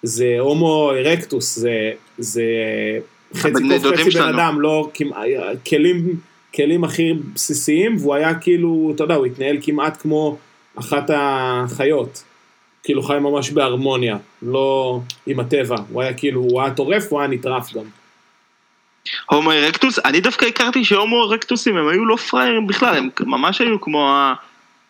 [0.03, 2.43] זה הומו ארקטוס, זה, זה
[3.33, 4.35] חצי קוף חצי בן.
[4.35, 4.89] אדם, לא,
[5.69, 6.15] כלים,
[6.55, 10.38] כלים הכי בסיסיים, והוא היה כאילו, אתה יודע, הוא התנהל כמעט כמו
[10.79, 12.23] אחת החיות.
[12.83, 17.29] כאילו חי ממש בהרמוניה, לא עם הטבע, הוא היה כאילו, הוא היה טורף, הוא היה
[17.29, 17.83] נטרף גם.
[19.29, 23.81] הומו ארקטוס, אני דווקא הכרתי שהומו ארקטוסים הם היו לא פראיירים בכלל, הם ממש היו
[23.81, 24.33] כמו ה...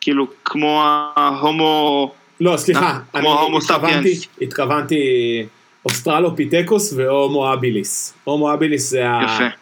[0.01, 0.83] כאילו, כמו
[1.15, 2.11] ההומו...
[2.39, 4.19] לא, סליחה, כמו אני התכוונתי.
[4.41, 5.03] התכוונתי
[5.85, 8.13] אוסטרלופיטקוס והומו אביליס.
[8.23, 9.21] הומו אביליס זה ה...
[9.23, 9.55] יפה.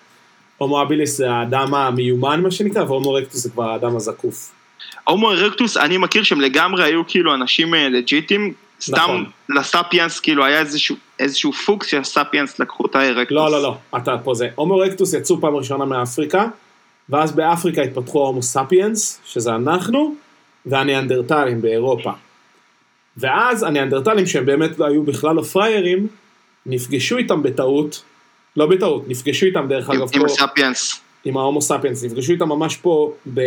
[0.58, 4.52] הומו אביליס זה האדם המיומן מה שנקרא, והומו ארקטוס זה כבר האדם הזקוף.
[5.04, 9.26] הומו ארקטוס, אני מכיר שהם לגמרי היו כאילו אנשים אה, לג'יטים, סתם נכון.
[9.50, 13.36] לספיאנס כאילו היה איזשהו, איזשהו פוקס שהספיאנס לקחו את הארקטוס.
[13.36, 14.50] לא, לא, לא, אתה פה זה.
[14.56, 16.46] הומו רקטוס יצאו פעם ראשונה מאפריקה,
[17.10, 20.16] ואז באפריקה התפתחו ההומו ספיאנס, שזה אנחנו,
[20.66, 22.12] והניאנדרטלים באירופה.
[23.18, 26.08] ואז הניאנדרטלים, שהם באמת לא היו בכלל לא פראיירים,
[26.66, 28.04] נפגשו איתם בטעות,
[28.58, 31.02] לא בטעות, נפגשו איתם דרך עם, אגב עם פה, הספיאנס.
[31.26, 33.42] עם ההומו ספיאנס, נפגשו איתם ממש פה ב,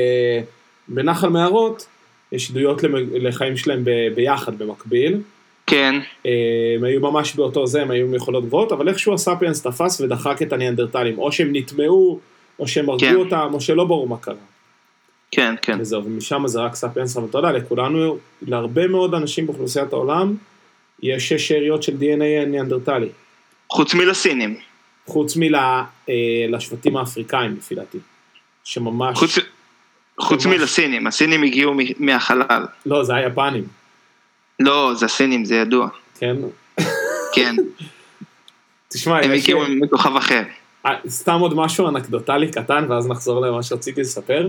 [0.89, 1.87] בנחל מערות,
[2.33, 2.83] יש עדויות
[3.15, 5.21] לחיים שלהם ב, ביחד במקביל.
[5.67, 5.95] כן,
[6.27, 6.33] אה,
[6.77, 10.43] הם היו ממש באותו זה, הם היו עם יכולות גבוהות, אבל איכשהו הספיאנס תפס ודחק
[10.43, 12.19] את הניאנדרטלים, או שהם נטמעו,
[12.59, 13.15] או שהם הרגו כן.
[13.15, 14.35] אותם, או שלא ברור מה קרה.
[15.31, 15.79] כן, כן.
[15.81, 20.35] וזהו, ומשם זה רק ספיאנס, אבל אתה יודע, לכולנו, להרבה מאוד אנשים באוכלוסיית העולם,
[21.03, 23.09] יש שש שאריות של DNA ניאנדרטלי,
[23.71, 24.57] חוץ מלסינים.
[25.07, 27.99] חוץ מלשבטים האפריקאים לפי דעתי,
[28.65, 29.39] שממש, חוץ,
[30.21, 30.59] חוץ ממש.
[30.59, 32.67] מלסינים, הסינים הגיעו מהחלל.
[32.87, 33.65] לא, זה היפנים,
[34.61, 35.89] לא, זה הסינים, זה ידוע.
[36.19, 36.37] כן?
[37.33, 37.57] כן,
[38.93, 40.43] תשמע, הם הגיעו מכוכב אחר.
[40.87, 44.49] אה, סתם עוד משהו אנקדוטלי קטן, ואז נחזור למה שרציתי לספר.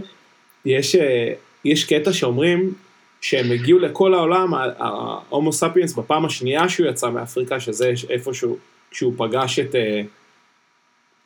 [0.65, 1.33] יש, אה,
[1.65, 2.73] יש קטע שאומרים
[3.21, 8.57] שהם הגיעו לכל העולם, ההומו ספיאנס בפעם השנייה שהוא יצא מאפריקה, שזה איפשהו,
[8.91, 9.75] כשהוא פגש את...
[9.75, 10.01] אה,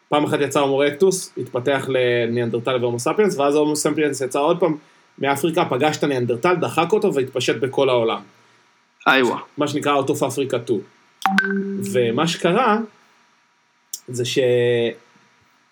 [0.09, 4.77] פעם אחת יצא הומו רקטוס, התפתח לניאנדרטל והומו ספיאנס, ואז ההומו ספיאנס יצא עוד פעם
[5.19, 8.21] מאפריקה, פגש את הניאנדרטל, דחק אותו והתפשט בכל העולם.
[9.07, 9.37] איווה.
[9.57, 10.79] מה שנקרא Out of Africa 2.
[11.93, 12.77] ומה שקרה,
[14.07, 14.23] זה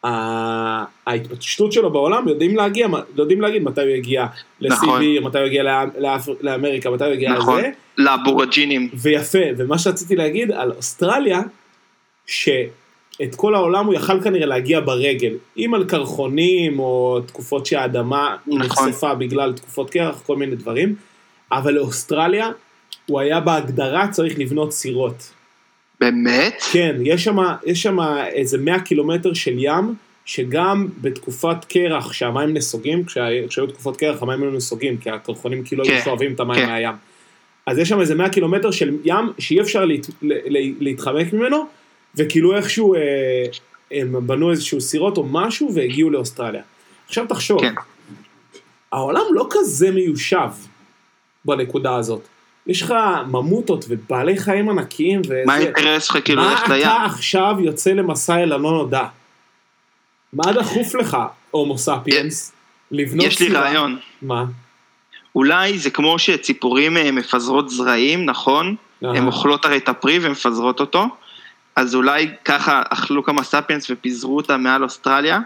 [0.06, 4.26] שההתפשטות שלו בעולם יודעים להגיע, יודעים להגיד מתי הוא יגיע
[4.62, 4.90] נכון.
[4.90, 5.64] לסיביר, מתי הוא יגיע
[6.42, 7.60] לאמריקה, מתי הוא יגיע נכון.
[7.60, 8.90] לזה, לאבורג'ינים.
[8.94, 11.42] ויפה, ומה שרציתי להגיד על אוסטרליה,
[12.26, 18.60] שאת כל העולם הוא יכל כנראה להגיע ברגל, אם על קרחונים או תקופות שהאדמה נכון.
[18.60, 20.96] נחשפה בגלל תקופות קרח, כל מיני דברים,
[21.52, 22.52] אבל לאוסטרליה
[23.06, 25.39] הוא היה בהגדרה צריך לבנות סירות.
[26.00, 26.64] באמת?
[26.72, 27.24] כן, יש
[27.74, 28.00] שם,
[28.34, 29.94] איזה 100 קילומטר של ים,
[30.26, 35.84] שגם בתקופת קרח, שהמים נסוגים, כשה- כשהיו תקופות קרח המים היו נסוגים, כי הקרחונים כאילו
[35.84, 36.66] היו כן, שואבים את המים כן.
[36.66, 36.96] מהים.
[37.66, 40.08] אז יש שם איזה 100 קילומטר של ים שאי אפשר להת,
[40.80, 41.66] להתחמק ממנו,
[42.16, 43.00] וכאילו איכשהו אה,
[43.92, 46.62] הם בנו איזשהו סירות או משהו והגיעו לאוסטרליה.
[47.08, 47.74] עכשיו תחשוב, כן.
[48.92, 50.50] העולם לא כזה מיושב
[51.46, 52.22] בנקודה הזאת.
[52.68, 52.94] יש לך
[53.28, 55.44] ממוטות ובעלי חיים ענקיים וזה.
[55.46, 56.82] מה האינטרס שלך כאילו מה ללכת לים?
[56.82, 59.04] אתה עכשיו יוצא למסע אל הלא נודע?
[60.34, 61.18] מה דחוף לך,
[61.52, 62.52] הומו ספיאנס?
[62.92, 63.50] לבנות יש לי?
[63.50, 63.98] רעיון.
[64.22, 64.46] מה?
[65.36, 68.76] אולי זה כמו שציפורים אה, מפזרות זרעים, נכון?
[69.02, 71.08] הן אוכלות הרי את הפרי ומפזרות אותו.
[71.76, 75.40] אז אולי ככה אכלו כמה ספיאנס ופיזרו אותם מעל אוסטרליה,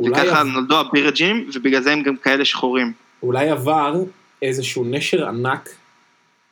[0.00, 2.92] וככה נולדו הבירג'ים, ובגלל זה הם גם כאלה שחורים.
[3.22, 3.94] אולי עבר
[4.42, 5.68] איזשהו נשר ענק,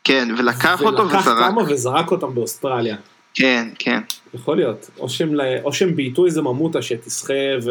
[0.04, 1.38] כן, ולקח אותו ולקח וזרק.
[1.38, 2.96] כמה וזרק אותם באוסטרליה.
[3.34, 4.00] כן, כן.
[4.34, 4.90] יכול להיות.
[4.98, 5.34] או שהם,
[5.64, 7.32] או שהם בייתו איזה ממוטה שתסחה
[7.64, 7.70] ו...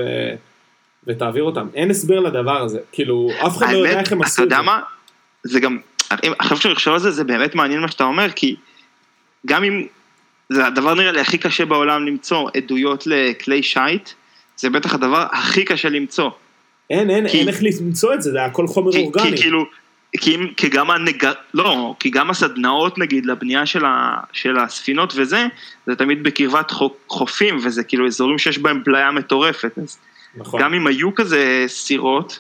[1.08, 1.68] ותעביר אותם.
[1.74, 2.80] אין הסבר לדבר הזה.
[2.92, 4.56] כאילו, אף אחד לא יודע איך הם אתה עשו את זה.
[4.56, 4.82] יודע מה?
[5.44, 5.78] זה גם,
[6.40, 8.56] עכשיו שאני חושב על זה, זה באמת מעניין מה שאתה אומר, כי
[9.46, 9.86] גם אם,
[10.50, 14.10] זה הדבר נראה לי הכי קשה בעולם למצוא עדויות לכלי שיט,
[14.58, 16.30] זה בטח הדבר הכי קשה למצוא.
[16.90, 19.32] אין, אין, כי- אין איך למצוא את זה, זה הכל חומר כי, אורגני.
[19.32, 19.66] כי כאילו,
[20.18, 21.26] כי, אם- כי גם הנג...
[21.54, 24.20] לא, כי גם הסדנאות נגיד לבנייה של, ה...
[24.34, 25.46] של הספינות וזה,
[25.86, 26.94] זה תמיד בקרבת חו...
[27.08, 29.78] חופים, וזה כאילו אזורים שיש בהם פליה מטורפת.
[29.78, 29.98] אז
[30.36, 30.62] נכון.
[30.62, 32.40] גם אם היו כזה סירות,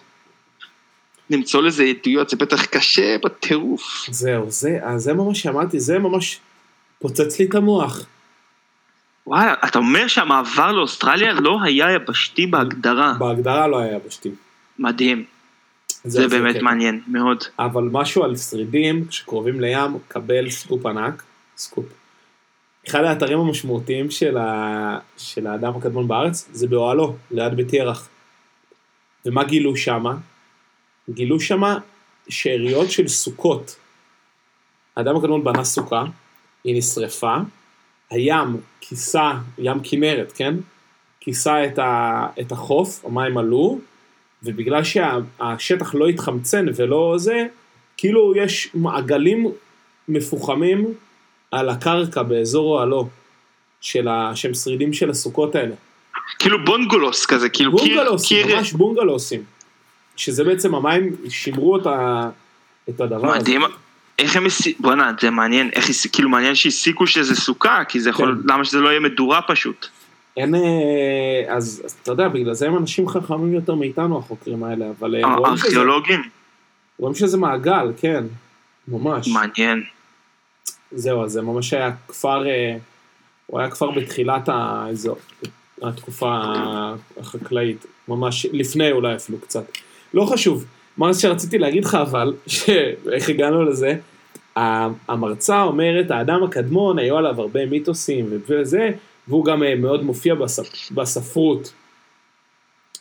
[1.29, 4.05] למצוא לזה עדויות זה בטח קשה בטירוף.
[4.09, 6.39] זהו, זה, אז זה ממש שאמרתי, זה ממש
[6.99, 7.99] פוצץ לי את המוח.
[9.27, 13.13] וואלה, אתה אומר שהמעבר לאוסטרליה לא היה יבשתי בהגדרה.
[13.19, 14.29] בהגדרה לא היה יבשתי.
[14.79, 15.23] מדהים,
[16.03, 16.63] זה באמת קטע.
[16.63, 17.43] מעניין מאוד.
[17.59, 21.23] אבל משהו על שרידים שקרובים לים, קבל סקופ ענק,
[21.57, 21.85] סקופ.
[22.87, 24.99] אחד האתרים המשמעותיים של, ה...
[25.17, 28.09] של האדם הקדמון בארץ זה באוהלו, ליד בית ירח.
[29.25, 30.17] ומה גילו שמה?
[31.09, 31.79] גילו שמה
[32.29, 33.75] שאריות של סוכות.
[34.95, 36.03] האדם הקדמון בנה סוכה,
[36.63, 37.35] היא נשרפה,
[38.09, 40.55] הים כיסה, ים כנרת, כן?
[41.19, 42.27] כיסה את, ה...
[42.41, 43.79] את החוף, המים עלו,
[44.43, 47.45] ובגלל שהשטח לא התחמצן ולא זה,
[47.97, 49.47] כאילו יש מעגלים
[50.07, 50.93] מפוחמים
[51.51, 53.09] על הקרקע באזור אוהלו.
[53.81, 55.75] שהם שרידים של הסוכות האלה.
[56.39, 59.43] כאילו בונגולוס כזה, כאילו קיר, בונגלוסים, קיר, ממש בונגלוסים.
[60.15, 62.29] שזה בעצם המים שימרו את, ה...
[62.89, 63.39] את הדבר הזה.
[63.39, 63.61] מדהים.
[64.19, 68.41] איך הם הסיקו, בואנה, זה מעניין, איך כאילו מעניין שהסיקו שזה סוכה, כי זה יכול,
[68.43, 68.53] כן.
[68.53, 69.87] למה שזה לא יהיה מדורה פשוט.
[70.37, 74.85] אין, אה, אז, אז אתה יודע, בגלל זה הם אנשים חכמים יותר מאיתנו החוקרים האלה,
[74.99, 76.21] אבל אה, הארכיאולוגים,
[76.99, 78.23] רואים שזה מעגל, כן,
[78.87, 79.27] ממש.
[79.27, 79.83] מעניין.
[80.91, 82.77] זהו, אז זה ממש היה כפר, אה,
[83.47, 85.17] הוא היה כפר בתחילת האזור,
[85.81, 86.41] התקופה
[87.19, 89.63] החקלאית, ממש לפני אולי אפילו קצת.
[90.13, 90.65] לא חשוב,
[90.97, 93.95] מה שרציתי להגיד לך אבל, שאיך הגענו לזה,
[94.55, 98.89] המרצה אומרת, האדם הקדמון, היו עליו הרבה מיתוסים וזה,
[99.31, 100.91] והוא גם אה, מאוד מופיע בספ...
[100.91, 101.73] בספרות.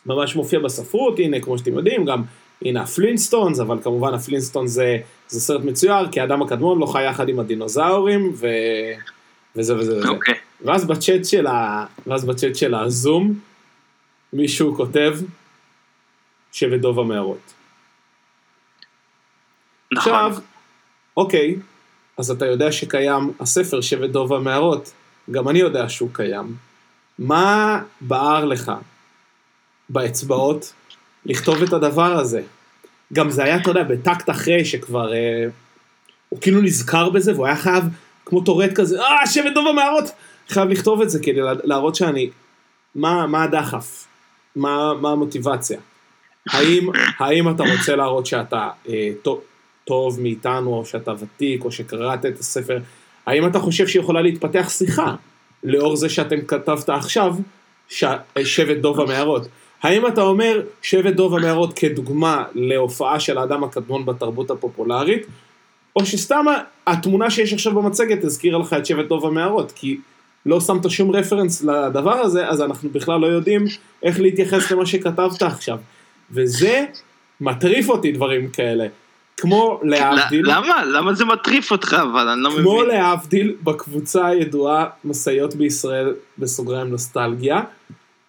[0.05, 2.23] ממש מופיע בספרות, הנה, כמו שאתם יודעים, גם,
[2.61, 6.85] הנה ה Flintstones, אבל כמובן ה Flintstones זה, זה סרט מצויר, כי האדם הקדמון לא
[6.85, 8.47] חי יחד עם הדינוזאורים, ו...
[9.55, 10.09] וזה וזה וזה.
[10.09, 10.35] אוקיי.
[10.61, 11.85] ואז בצ'אט של ה...
[12.07, 13.39] ואז בצ'אט של הזום,
[14.33, 15.17] מישהו כותב,
[16.51, 17.53] שבט דוב המערות.
[19.91, 20.13] נכון.
[20.13, 20.43] עכשיו,
[21.17, 21.55] אוקיי,
[22.17, 24.93] אז אתה יודע שקיים הספר שבט דוב המערות,
[25.31, 26.55] גם אני יודע שהוא קיים.
[27.19, 28.71] מה בער לך
[29.89, 30.73] באצבעות
[31.25, 32.41] לכתוב את הדבר הזה?
[33.13, 35.13] גם זה היה, אתה יודע, בטקט אחרי שכבר...
[35.13, 35.45] אה,
[36.29, 37.83] הוא כאילו נזכר בזה והוא היה חייב,
[38.25, 40.11] כמו טורט כזה, אה, שבט דוב המערות!
[40.49, 42.29] חייב לכתוב את זה כדי לה- להראות שאני...
[42.95, 44.05] מה, מה הדחף?
[44.55, 45.79] מה, מה המוטיבציה?
[46.49, 46.89] האם,
[47.19, 49.41] האם אתה רוצה להראות שאתה אה, טוב,
[49.85, 52.79] טוב מאיתנו, או שאתה ותיק, או שקראת את הספר?
[53.31, 55.15] האם אתה חושב שיכולה להתפתח שיחה,
[55.63, 57.35] לאור זה שאתם כתבת עכשיו,
[57.89, 58.03] ש...
[58.43, 59.47] שבט דוב המערות?
[59.83, 65.25] האם אתה אומר שבט דוב המערות כדוגמה להופעה של האדם הקדמון בתרבות הפופולרית,
[65.95, 66.45] או שסתם
[66.87, 69.97] התמונה שיש עכשיו במצגת הזכירה לך את שבט דוב המערות, כי
[70.45, 73.65] לא שמת שום רפרנס לדבר הזה, אז אנחנו בכלל לא יודעים
[74.03, 75.77] איך להתייחס למה שכתבת עכשיו.
[76.31, 76.85] וזה
[77.41, 78.87] מטריף אותי דברים כאלה.
[79.41, 80.85] כמו להבדיל, למה?
[80.85, 82.27] למה זה מטריף אותך אבל?
[82.27, 82.87] אני לא כמו מבין.
[82.87, 87.61] להבדיל בקבוצה הידועה משאיות בישראל בסוגריים נוסטלגיה,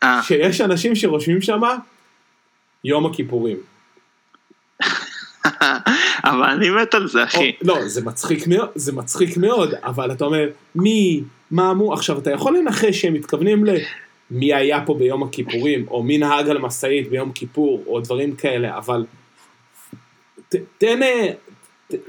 [0.03, 1.77] אה, שיש אנשים שרושמים שמה
[2.85, 3.57] יום הכיפורים.
[6.25, 7.53] אבל אני מת על זה אחי.
[7.63, 12.31] לא, זה מצחיק מאוד, זה מצחיק מאוד, אבל אתה אומר, מי, מה אמרו, עכשיו אתה
[12.31, 13.71] יכול לנחש שהם מתכוונים ל...
[14.31, 18.77] מי היה פה ביום הכיפורים, או מי נהג על משאית ביום כיפור, או דברים כאלה,
[18.77, 19.05] אבל
[20.79, 21.29] תן, אה,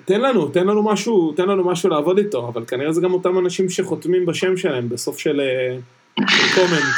[0.06, 3.39] תן לנו, תן לנו משהו, תן לנו משהו לעבוד איתו, אבל כנראה זה גם אותם
[3.39, 5.78] אנשים שחותמים בשם שלהם בסוף של, אה,
[6.30, 6.94] של קומנט.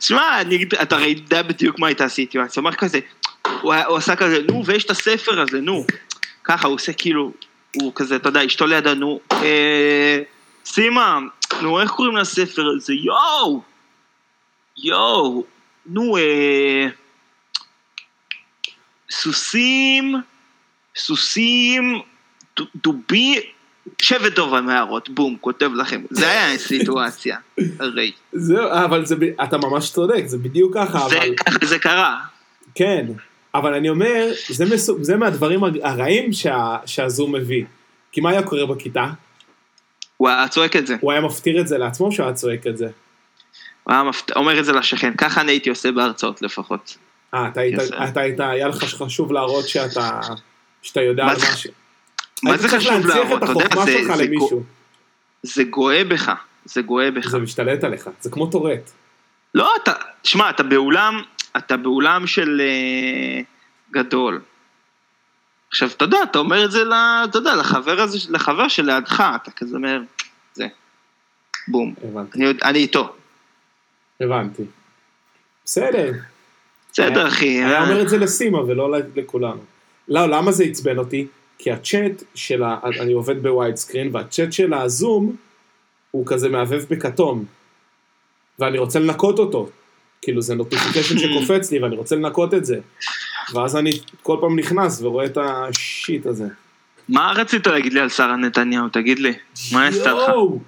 [0.00, 2.98] שמע, אני אתה הרי יודע בדיוק מה הייתה הסיטואציה, הוא אמר כזה,
[3.62, 5.84] הוא עשה כזה, נו, ויש את הספר הזה, נו.
[6.44, 7.32] ככה, הוא עושה כאילו,
[7.76, 10.22] הוא כזה, אתה יודע, אשתו לידה, נו, אה,
[10.64, 11.18] סימה,
[11.62, 12.92] נו, איך קוראים לספר הזה?
[12.94, 13.62] יואו!
[14.76, 15.44] יואו!
[15.86, 16.88] נו, אה...
[19.10, 20.14] סוסים,
[20.96, 22.00] סוסים,
[22.56, 23.40] דו- דובי,
[24.02, 26.02] שבט טוב המערות, בום, כותב לכם.
[26.10, 27.36] זה היה הסיטואציה,
[27.80, 28.12] הרי.
[28.32, 31.34] זהו, אבל זה, אתה ממש צודק, זה בדיוק ככה, זה, אבל...
[31.36, 32.20] ככה זה קרה.
[32.74, 33.06] כן,
[33.54, 37.64] אבל אני אומר, זה, מסוג, זה מהדברים הרעים שה, שהזום מביא.
[38.12, 39.06] כי מה היה קורה בכיתה?
[40.16, 40.96] הוא היה צועק את זה.
[41.00, 42.88] הוא היה מפטיר את זה לעצמו שהוא היה צועק את זה?
[43.84, 44.30] הוא היה מפת...
[44.36, 45.12] אומר את זה לשכן.
[45.18, 46.96] ככה אני הייתי עושה בהרצאות לפחות.
[47.34, 48.08] אה, אתה היית, יפה.
[48.08, 50.20] אתה היית, היה לך חשוב להראות שאתה,
[50.82, 51.72] שאתה יודע על משהו.
[52.42, 53.42] מה זה חשוב להראות?
[53.42, 54.56] את אתה יודע, זה-
[55.42, 56.32] זה גואה בך.
[56.64, 57.28] זה גואה בך.
[57.28, 58.90] זה משתלט עליך, זה כמו טורט.
[59.54, 59.92] לא, אתה...
[60.24, 61.22] שמע, אתה באולם...
[61.56, 62.60] אתה באולם של...
[62.64, 63.40] אה,
[63.90, 64.40] גדול.
[65.68, 66.82] עכשיו, אתה יודע, אתה אומר את זה.
[67.24, 70.00] אתה יודע, לחבר הזה, לחבר שלידך, אתה כזה אומר,
[70.54, 70.66] זה.
[71.68, 71.94] בום.
[72.04, 73.16] הבנתי, אני, אני איתו.
[74.20, 74.62] הבנתי.
[75.64, 76.12] בסדר.
[76.92, 77.46] בסדר, אחי.
[77.46, 77.82] היה אה.
[77.82, 79.60] אומר את זה לסימה ולא לכולנו.
[80.08, 81.26] לא, למה זה עצבן אותי?
[81.58, 82.78] כי הצ'אט של ה...
[83.00, 85.36] אני עובד ב wide screen, והצ'אט של הזום
[86.10, 87.44] הוא כזה מהבהב בכתום.
[88.58, 89.68] ואני רוצה לנקות אותו.
[90.22, 92.78] כאילו זה notification שקופץ לי ואני רוצה לנקות את זה.
[93.54, 93.90] ואז אני
[94.22, 96.46] כל פעם נכנס ורואה את ה shit הזה.
[97.08, 98.88] מה רצית להגיד לי על שרה נתניהו?
[98.88, 99.32] תגיד לי.
[99.72, 100.28] מה עשתה לך?
[100.28, 100.60] יואו!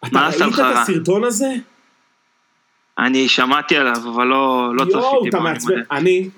[0.00, 0.76] אתה מה עשה ראית לך את?
[0.76, 1.54] הסרטון הזה?
[2.98, 5.80] אני שמעתי עליו, אבל לא, לא יואו, צפיתי אתה בו, אני מעצבן.
[5.92, 6.28] אני,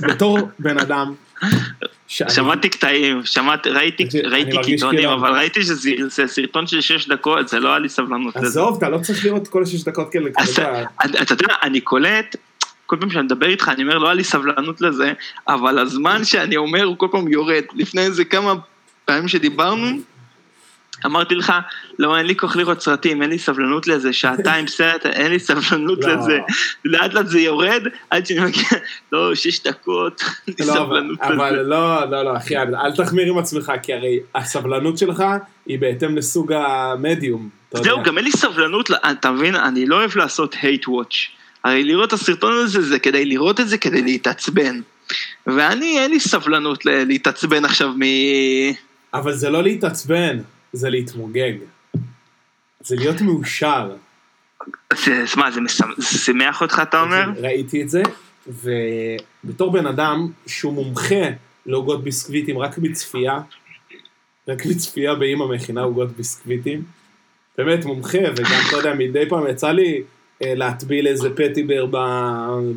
[0.00, 1.12] בתור בן אדם,
[2.06, 6.80] שאני- שמעתי קטעים, שמעתי, ראיתי, ראיתי מרגיש קיתונים, כאילו- אבל ראיתי שזה זה סרטון של
[6.80, 8.36] שש דקות, זה לא היה לי סבלנות.
[8.36, 10.30] עזוב, אתה לא צריך לראות כל השש דקות כאלה.
[10.30, 12.36] אתה- אתה אתה יודע, אני קולט,
[12.86, 15.12] כל פעם שאני מדבר איתך, אני אומר, לא היה לי סבלנות לזה,
[15.48, 17.62] אבל הזמן שאני אומר הוא כל פעם יורד.
[17.74, 18.54] לפני איזה כמה
[19.04, 19.86] פעמים שדיברנו,
[21.06, 21.52] אמרתי לך,
[21.98, 26.04] לא, אין לי כוח לראות סרטים, אין לי סבלנות לזה, שעתיים סרט, אין לי סבלנות
[26.04, 26.14] לא.
[26.14, 26.38] לזה.
[26.84, 28.64] לאט לאט זה יורד, עד שאני מגיע,
[29.12, 31.62] לא, שש דקות, אין לי לא, אבל- סבלנות אבל לזה.
[31.62, 35.24] לא, לא, לא, אחי, אל תחמיר עם עצמך, כי הרי הסבלנות שלך
[35.66, 37.48] היא בהתאם לסוג המדיום.
[37.74, 41.16] זהו, גם אין לי סבלנות, אתה מבין, אני לא אוהב לעשות hate watch.
[41.64, 44.80] הרי לראות את הסרטון הזה זה כדי לראות את זה כדי להתעצבן.
[45.46, 48.00] ואני, אין לי סבלנות להתעצבן עכשיו מ...
[49.14, 50.38] אבל זה לא להתעצבן,
[50.72, 51.52] זה להתמוגג.
[52.80, 53.96] זה להיות מאושר.
[54.94, 57.30] זה, מה, זה משמח- שימח אותך, אתה אומר?
[57.36, 58.02] ראיתי את זה,
[58.46, 61.24] ובתור בן אדם שהוא מומחה
[61.66, 63.38] לעוגות ביסקוויטים רק מצפייה,
[64.48, 66.84] רק מצפייה באמא מכינה עוגות ביסקוויטים,
[67.58, 70.02] באמת מומחה, וגם, אתה יודע, מדי פעם יצא לי
[70.42, 71.86] אה, להטביל איזה פטיבר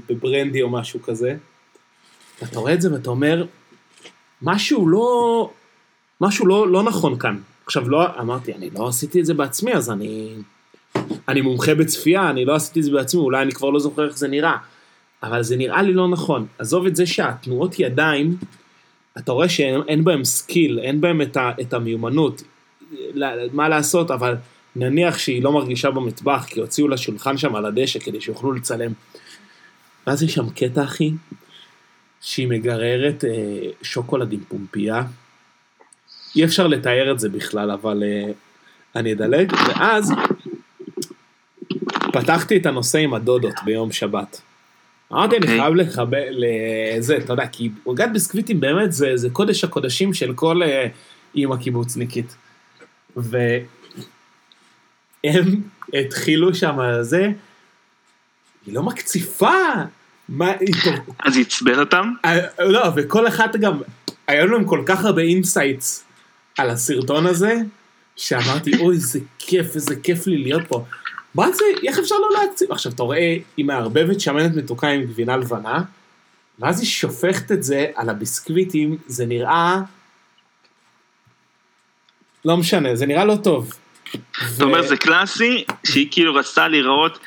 [0.10, 1.36] בברנדי או משהו כזה.
[2.42, 3.46] ואתה רואה את זה ואתה אומר,
[4.42, 5.50] משהו לא,
[6.22, 7.38] משהו לא, לא נכון כאן.
[7.66, 10.34] עכשיו, לא, אמרתי, אני לא עשיתי את זה בעצמי, אז אני,
[11.28, 14.18] אני מומחה בצפייה, אני לא עשיתי את זה בעצמי, אולי אני כבר לא זוכר איך
[14.18, 14.58] זה נראה.
[15.24, 16.48] אבל זה נראה לי לא נכון.
[16.60, 18.38] עזוב את זה שהתנועות ידיים,
[19.18, 22.44] אתה רואה שאין אין בהם skill, אין בהם את, ה, את המיומנות.
[23.54, 24.36] מה לעשות, אבל
[24.76, 28.92] נניח שהיא לא מרגישה במטבח, כי הוציאו לה שולחן שם על הדשא כדי שיוכלו לצלם.
[30.08, 31.12] ואז יש שם קטע, אחי,
[32.22, 35.04] שהיא מגררת אה, שוקולד עם פומפייה.
[36.36, 38.32] אי אפשר לתאר את זה בכלל, אבל אה,
[38.96, 39.54] אני אדלג.
[39.54, 40.14] ואז
[42.14, 44.42] פתחתי את הנושא עם הדודות ביום שבת.
[45.14, 45.60] אמרתי, אני אוקיי.
[45.60, 50.64] חייב לחבר לזה, אתה יודע, כי עוגת ביסקוויטים באמת זה, זה קודש הקודשים של כל
[50.64, 50.88] אה,
[51.36, 52.36] אימא קיבוצניקית.
[53.16, 53.66] והם
[55.94, 57.32] התחילו שם זה,
[58.66, 59.58] היא לא מקציפה.
[60.30, 62.14] מה, טוב, אז עצבן אותם?
[62.26, 63.82] אה, לא, וכל אחד גם,
[64.28, 66.05] היו להם כל כך הרבה insights
[66.58, 67.56] על הסרטון הזה,
[68.16, 70.86] שאמרתי, אוי, איזה כיף, איזה כיף לי להיות פה.
[71.36, 72.72] מה זה, איך אפשר לא להקציף?
[72.72, 75.84] עכשיו, אתה רואה, היא מערבבת שמנת מתוקה עם גבינה לבנה,
[76.60, 79.82] ואז היא שופכת את זה על הביסקוויטים, זה נראה...
[82.46, 83.74] לא משנה, זה נראה לא טוב.
[84.48, 87.20] זאת אומרת, זה קלאסי, שהיא כאילו רצתה לראות,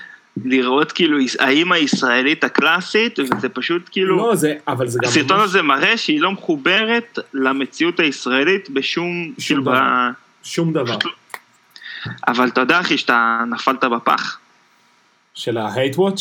[0.45, 4.17] לראות כאילו האימא הישראלית הקלאסית, וזה פשוט כאילו...
[4.17, 5.09] לא, זה, אבל זה גם...
[5.09, 9.33] הסרטון ממש- הזה מראה שהיא לא מחוברת למציאות הישראלית בשום...
[9.39, 9.81] שום כאילו, דבר.
[9.81, 10.99] ב- שום דבר.
[12.29, 14.39] אבל אתה יודע, אחי, שאתה נפלת בפח.
[15.35, 16.21] של ה-hate watch?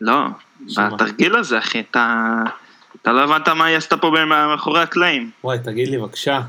[0.00, 0.26] לא,
[0.68, 0.90] שמה?
[0.90, 2.34] בתרגיל הזה, אחי, אתה...
[3.02, 5.30] אתה לא הבנת מה היא עשתה פה מאחורי הקלעים.
[5.44, 6.40] וואי, תגיד לי בבקשה.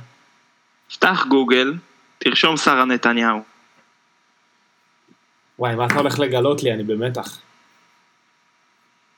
[0.93, 1.73] פתח גוגל,
[2.19, 3.43] תרשום שרה נתניהו.
[5.59, 6.73] וואי, מה אתה הולך לגלות לי?
[6.73, 7.39] אני במתח.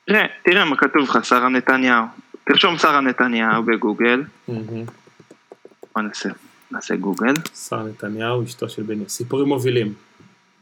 [0.06, 2.04] תראה, תראה מה כתוב לך, שרה נתניהו.
[2.44, 4.22] תרשום שרה נתניהו בגוגל.
[5.94, 6.28] בוא נעשה,
[6.70, 7.34] נעשה גוגל.
[7.68, 9.08] שר נתניהו, אשתו של בני.
[9.08, 9.94] סיפורים מובילים.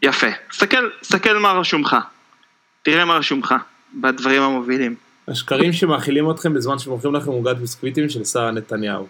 [0.02, 0.26] יפה.
[0.50, 1.96] תסתכל, תסתכל מה רשום לך.
[2.82, 3.54] תראה מה רשום לך
[3.94, 4.94] בדברים המובילים.
[5.28, 9.08] השקרים שמאכילים אתכם בזמן שמוכרים לכם עוגת ביסקוויטים של שרה נתניהו.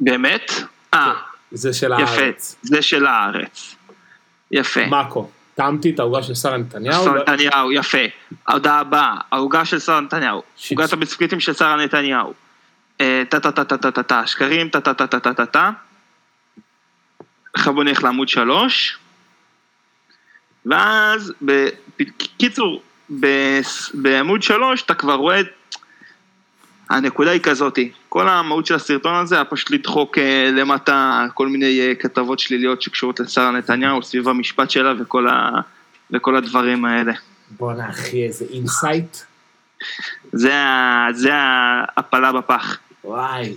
[0.00, 0.52] באמת?
[0.94, 1.14] אה,
[1.52, 2.12] זה של יפה.
[2.12, 2.56] הארץ.
[2.62, 3.76] זה של הארץ.
[4.50, 4.86] יפה.
[4.86, 5.30] מאקו.
[5.58, 7.04] טעמתי את העוגה של שרה נתניהו.
[7.04, 7.98] שרה נתניהו, יפה.
[8.48, 10.42] ההודעה הבאה, העוגה של שרה נתניהו.
[10.70, 12.34] עוגת הביסקוויטים של שרה נתניהו.
[12.96, 15.70] טה טה טה טה טה טה טה, שקרים, טה טה טה טה טה טה טה.
[17.54, 18.98] עכשיו בוא נלך לעמוד שלוש.
[20.66, 21.32] ואז,
[21.98, 22.82] בקיצור,
[23.94, 25.40] בעמוד שלוש אתה כבר רואה,
[26.90, 31.80] הנקודה היא כזאתי, כל המהות של הסרטון הזה היה פשוט לדחוק אה, למטה כל מיני
[31.80, 35.50] אה, כתבות שליליות שקשורות לשרה נתניהו סביב המשפט שלה וכל, ה,
[36.10, 37.12] וכל הדברים האלה.
[37.50, 39.16] בואנה אחי, איזה insight.
[40.32, 42.78] זה, ה- זה ההפלה בפח.
[43.04, 43.54] וואי.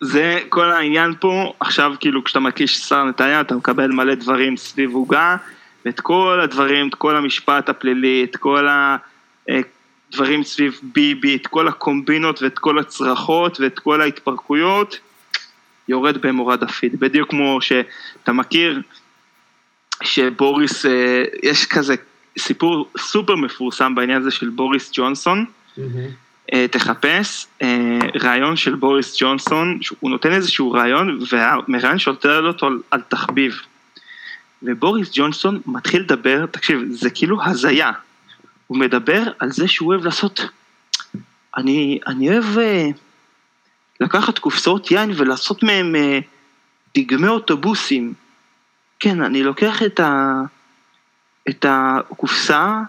[0.00, 4.94] זה כל העניין פה, עכשיו כאילו כשאתה מקיש שרה נתניהו אתה מקבל מלא דברים סביב
[4.94, 5.36] עוגה,
[5.86, 8.68] ואת כל הדברים, את כל המשפט הפלילי, את כל
[10.12, 14.98] הדברים סביב ביבי, את כל הקומבינות ואת כל הצרחות ואת כל ההתפרקויות,
[15.88, 17.00] יורד במורד הפיד.
[17.00, 18.80] בדיוק כמו שאתה מכיר
[20.02, 21.94] שבוריס, אה, יש כזה
[22.38, 25.44] סיפור סופר מפורסם בעניין הזה של בוריס ג'ונסון,
[25.76, 26.08] מהמם.
[26.52, 32.78] אה, תחפש אה, ראיון של בוריס ג'ונסון, הוא נותן איזשהו ראיון, והמראיין שואל אותו על,
[32.90, 33.60] על תחביב.
[34.62, 37.92] ובוריס ג'ונסון מתחיל לדבר, תקשיב, זה כאילו הזיה.
[38.72, 40.40] הוא מדבר על זה שהוא אוהב לעשות,
[41.56, 42.88] אני, אני אוהב אה,
[44.00, 46.18] לקחת קופסאות יין ולעשות מהם אה,
[46.96, 48.14] דגמי אוטובוסים.
[49.00, 50.40] כן, אני לוקח את, ה,
[51.48, 52.80] את הקופסה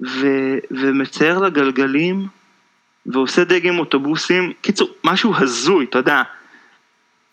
[0.00, 0.26] ו,
[0.70, 2.26] ומצייר לה גלגלים
[3.06, 6.22] ועושה דגם אוטובוסים, קיצור, משהו הזוי, אתה יודע.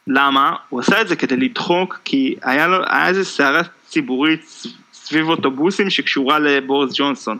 [0.07, 0.55] למה?
[0.69, 5.89] הוא עשה את זה כדי לדחוק, כי היה לו, היה איזה סערה ציבורית סביב אוטובוסים
[5.89, 7.39] שקשורה לבוריס ג'ונסון.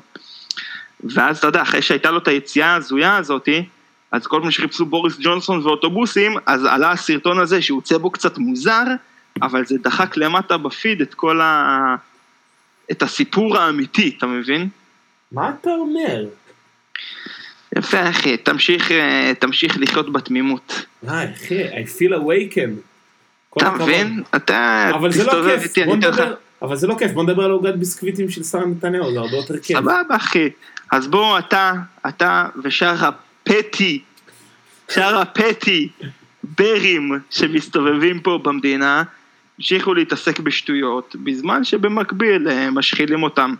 [1.04, 3.66] ואז אתה יודע, אחרי שהייתה לו את היציאה ההזויה הזאתי,
[4.12, 8.38] אז כל פעם שחיפשו בוריס ג'ונסון ואוטובוסים, אז עלה הסרטון הזה שהוא יוצא בו קצת
[8.38, 8.84] מוזר,
[9.41, 11.95] אבל זה דחק למטה בפיד את כל ה...
[12.91, 14.70] את הסיפור האמיתי, אתה מבין?
[15.32, 16.26] מה אתה אומר?
[17.78, 20.86] יפה אחי, תמשיך, אה, תמשיך לחיות בתמימות.
[21.04, 22.80] וואי אחי, I feel awakened.
[23.58, 23.72] אתה.
[23.72, 24.24] מבין?
[24.36, 26.22] אתה לא תסתובב איתי, אני אתן לך...
[26.62, 29.58] אבל זה לא כיף, בוא נדבר על עוגת ביסקוויטים של שרה נתניהו, זה הרבה יותר
[29.60, 29.78] כיף.
[29.78, 30.49] סבבה אחי.
[30.93, 31.73] אז בוא אתה,
[32.07, 34.03] אתה ושאר הפטי,
[34.91, 35.89] שאר הפטי
[36.43, 39.03] ברים שמסתובבים פה במדינה,
[39.57, 43.55] המשיכו להתעסק בשטויות, בזמן שבמקביל אה, משחילים אותם.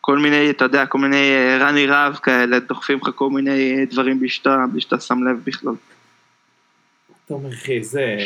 [0.00, 3.84] כל מיני, אתה יודע, כל מיני אה, רני רהב כאלה, דוחפים לך כל מיני אה,
[3.90, 5.74] דברים בלי שאתה בלי שאתה שם לב בכלל.
[7.30, 8.16] אומר אחי, זה...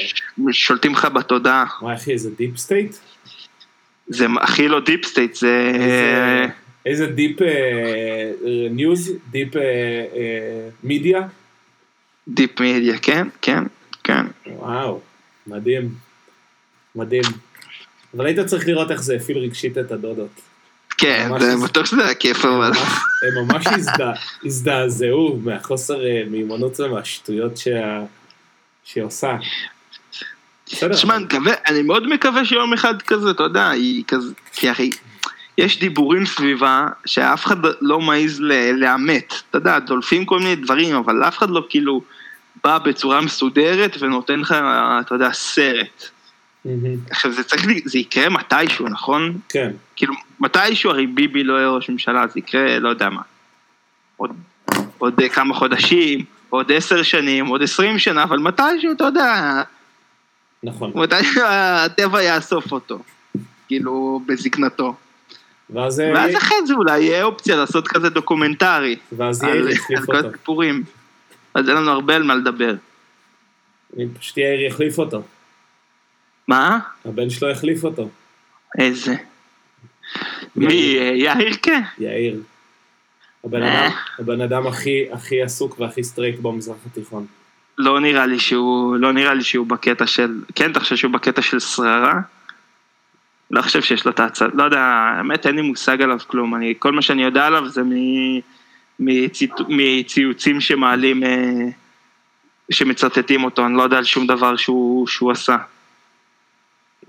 [0.53, 1.65] שולטים לך בתודעה.
[1.83, 2.97] וואי אחי, זה deep state?
[4.07, 5.73] זה הכי לא deep state, זה...
[6.87, 7.37] איזה- deep
[8.71, 9.49] news, deep
[10.85, 11.21] media?
[12.29, 13.65] deep media, כן, כן,
[14.05, 14.27] כן.
[14.47, 15.01] וואו,
[15.47, 15.95] מדהים.
[16.95, 17.23] מדהים.
[18.17, 20.41] אבל היית צריך לראות איך זה הפעיל רגשית את הדודות.
[20.99, 22.71] כן, זה בטוח שזה היה כיף אבל.
[23.23, 24.15] הם ממש הזדע-
[24.45, 28.05] הזדעזעו מהחוסר אה, מיומנות ומהשטויות שה-
[28.85, 29.37] שהיא עושה.
[30.67, 31.17] תשמע,
[31.69, 34.91] אני מאוד מקווה שיום אחד כזה, אתה יודע, היא כזה, כי הרי
[35.61, 38.41] יש דיבורים סביבה שאף אחד לא מעז
[38.75, 39.35] לאמת.
[39.51, 42.03] אתה יודע, דולפים כל מיני דברים, אבל אף אחד לא כאילו
[42.65, 44.55] בא בצורה מסודרת ונותן לך,
[45.01, 46.05] אתה יודע, סרט.
[47.11, 49.39] עכשיו זה צריך, זה יקרה מתישהו, נכון?
[49.49, 49.71] כן.
[49.97, 53.23] כאילו, מתישהו הרי ביבי לא יהיה ראש ממשלה, זה יקרה, לא יודע מה.
[54.17, 54.31] עוד,
[54.99, 59.63] עוד כמה חודשים, עוד עשר שנים, עוד עשרים שנה, אבל מתישהו, אתה יודע,
[60.63, 60.93] נכון.
[60.95, 62.99] מתישהו הטבע יאסוף אותו.
[63.69, 64.95] כאילו, בזקנתו.
[65.73, 68.97] ואז אה, ואז אחרי זה אולי יהיה אופציה לעשות כזה דוקומנטרי.
[69.13, 70.29] ואז על יאיר על יחליף כל אותו.
[70.29, 70.83] הסיפורים.
[71.55, 72.75] אז אין לנו הרבה על מה לדבר.
[74.19, 75.23] פשוט יאיר יחליף אותו.
[76.49, 76.79] מה?
[77.05, 78.09] הבן שלו יחליף אותו.
[78.79, 79.15] איזה?
[80.57, 80.99] מי?
[80.99, 81.83] אה, יאיר כן?
[81.99, 82.43] יאיר.
[83.45, 83.87] הבן אה.
[83.87, 87.27] אדם, הבן אדם הכי, הכי עסוק והכי straight במזרח התיכון.
[87.79, 91.43] לא נראה לי שהוא, לא נראה לי שהוא בקטע של, כן, אתה חושב שהוא בקטע
[91.43, 92.21] של שררה?
[93.51, 96.75] לא חושב שיש לו את ההצעה, לא יודע, האמת אין לי מושג עליו כלום, אני,
[96.79, 97.95] כל מה שאני יודע עליו זה מ,
[98.99, 101.69] מציט, מציוצים שמעלים, אה,
[102.71, 105.57] שמצטטים אותו, אני לא יודע על שום דבר שהוא, שהוא עשה.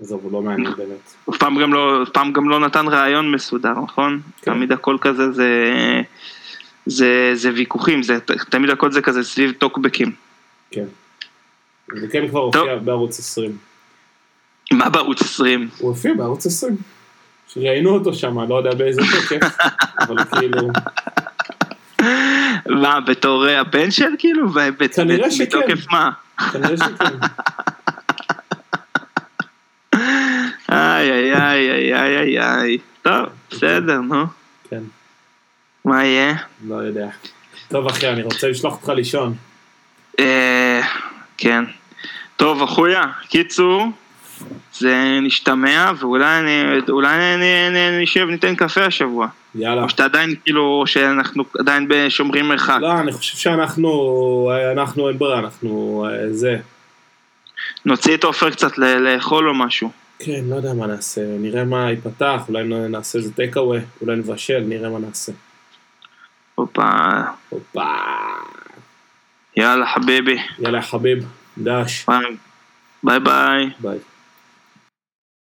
[0.00, 1.14] עזוב, הוא לא מעניין באמת.
[1.30, 4.20] אף פעם גם לא, פעם גם לא נתן רעיון מסודר, נכון?
[4.42, 4.54] כן.
[4.54, 5.50] תמיד הכל כזה זה,
[6.86, 8.18] זה, זה ויכוחים, זה,
[8.50, 10.12] תמיד הכל זה כזה סביב טוקבקים.
[10.70, 10.84] כן.
[12.00, 12.62] זה כן כבר טוב.
[12.62, 13.71] הופיע בערוץ 20.
[14.72, 15.68] מה בערוץ 20?
[15.78, 16.76] הוא הופיע בערוץ 20.
[17.48, 19.56] שראיינו אותו שם, לא יודע באיזה תוקף,
[20.00, 20.68] אבל כאילו...
[22.66, 24.48] מה, בתור אה, הבן של כאילו?
[24.94, 25.44] כנראה שכן.
[25.44, 26.10] בתוקף מה?
[26.52, 27.16] כנראה שכן.
[30.72, 32.78] איי איי איי איי איי איי איי.
[33.02, 34.24] טוב, בסדר, נו.
[34.70, 34.82] כן,
[35.84, 36.34] מה יהיה?
[36.66, 37.08] לא יודע.
[37.68, 39.34] טוב אחי, אני רוצה לשלוח אותך לישון.
[40.18, 40.80] אה,
[41.38, 41.64] כן.
[42.36, 43.86] טוב, אחויה, קיצור,
[44.72, 46.24] זה נשתמע, ואולי
[47.06, 49.26] אני, נשב, ניתן קפה השבוע.
[49.54, 49.82] יאללה.
[49.82, 52.78] או שאתה עדיין, כאילו, שאנחנו עדיין שומרים מרחק.
[52.80, 56.56] לא, אני חושב שאנחנו, אנחנו אין ברירה, אנחנו אה, זה.
[57.84, 59.90] נוציא את עופר קצת לאכול או משהו.
[60.18, 64.60] כן, לא יודע מה נעשה, נראה מה ייפתח, אולי נעשה איזה take away, אולי נבשל,
[64.66, 65.32] נראה מה נעשה.
[66.54, 66.90] הופה,
[67.48, 67.84] הופה.
[69.56, 70.38] יאללה חביבי.
[70.58, 71.26] יאללה חביב,
[71.58, 72.06] דש,
[73.02, 73.70] ביי ביי.
[73.80, 73.98] ביי.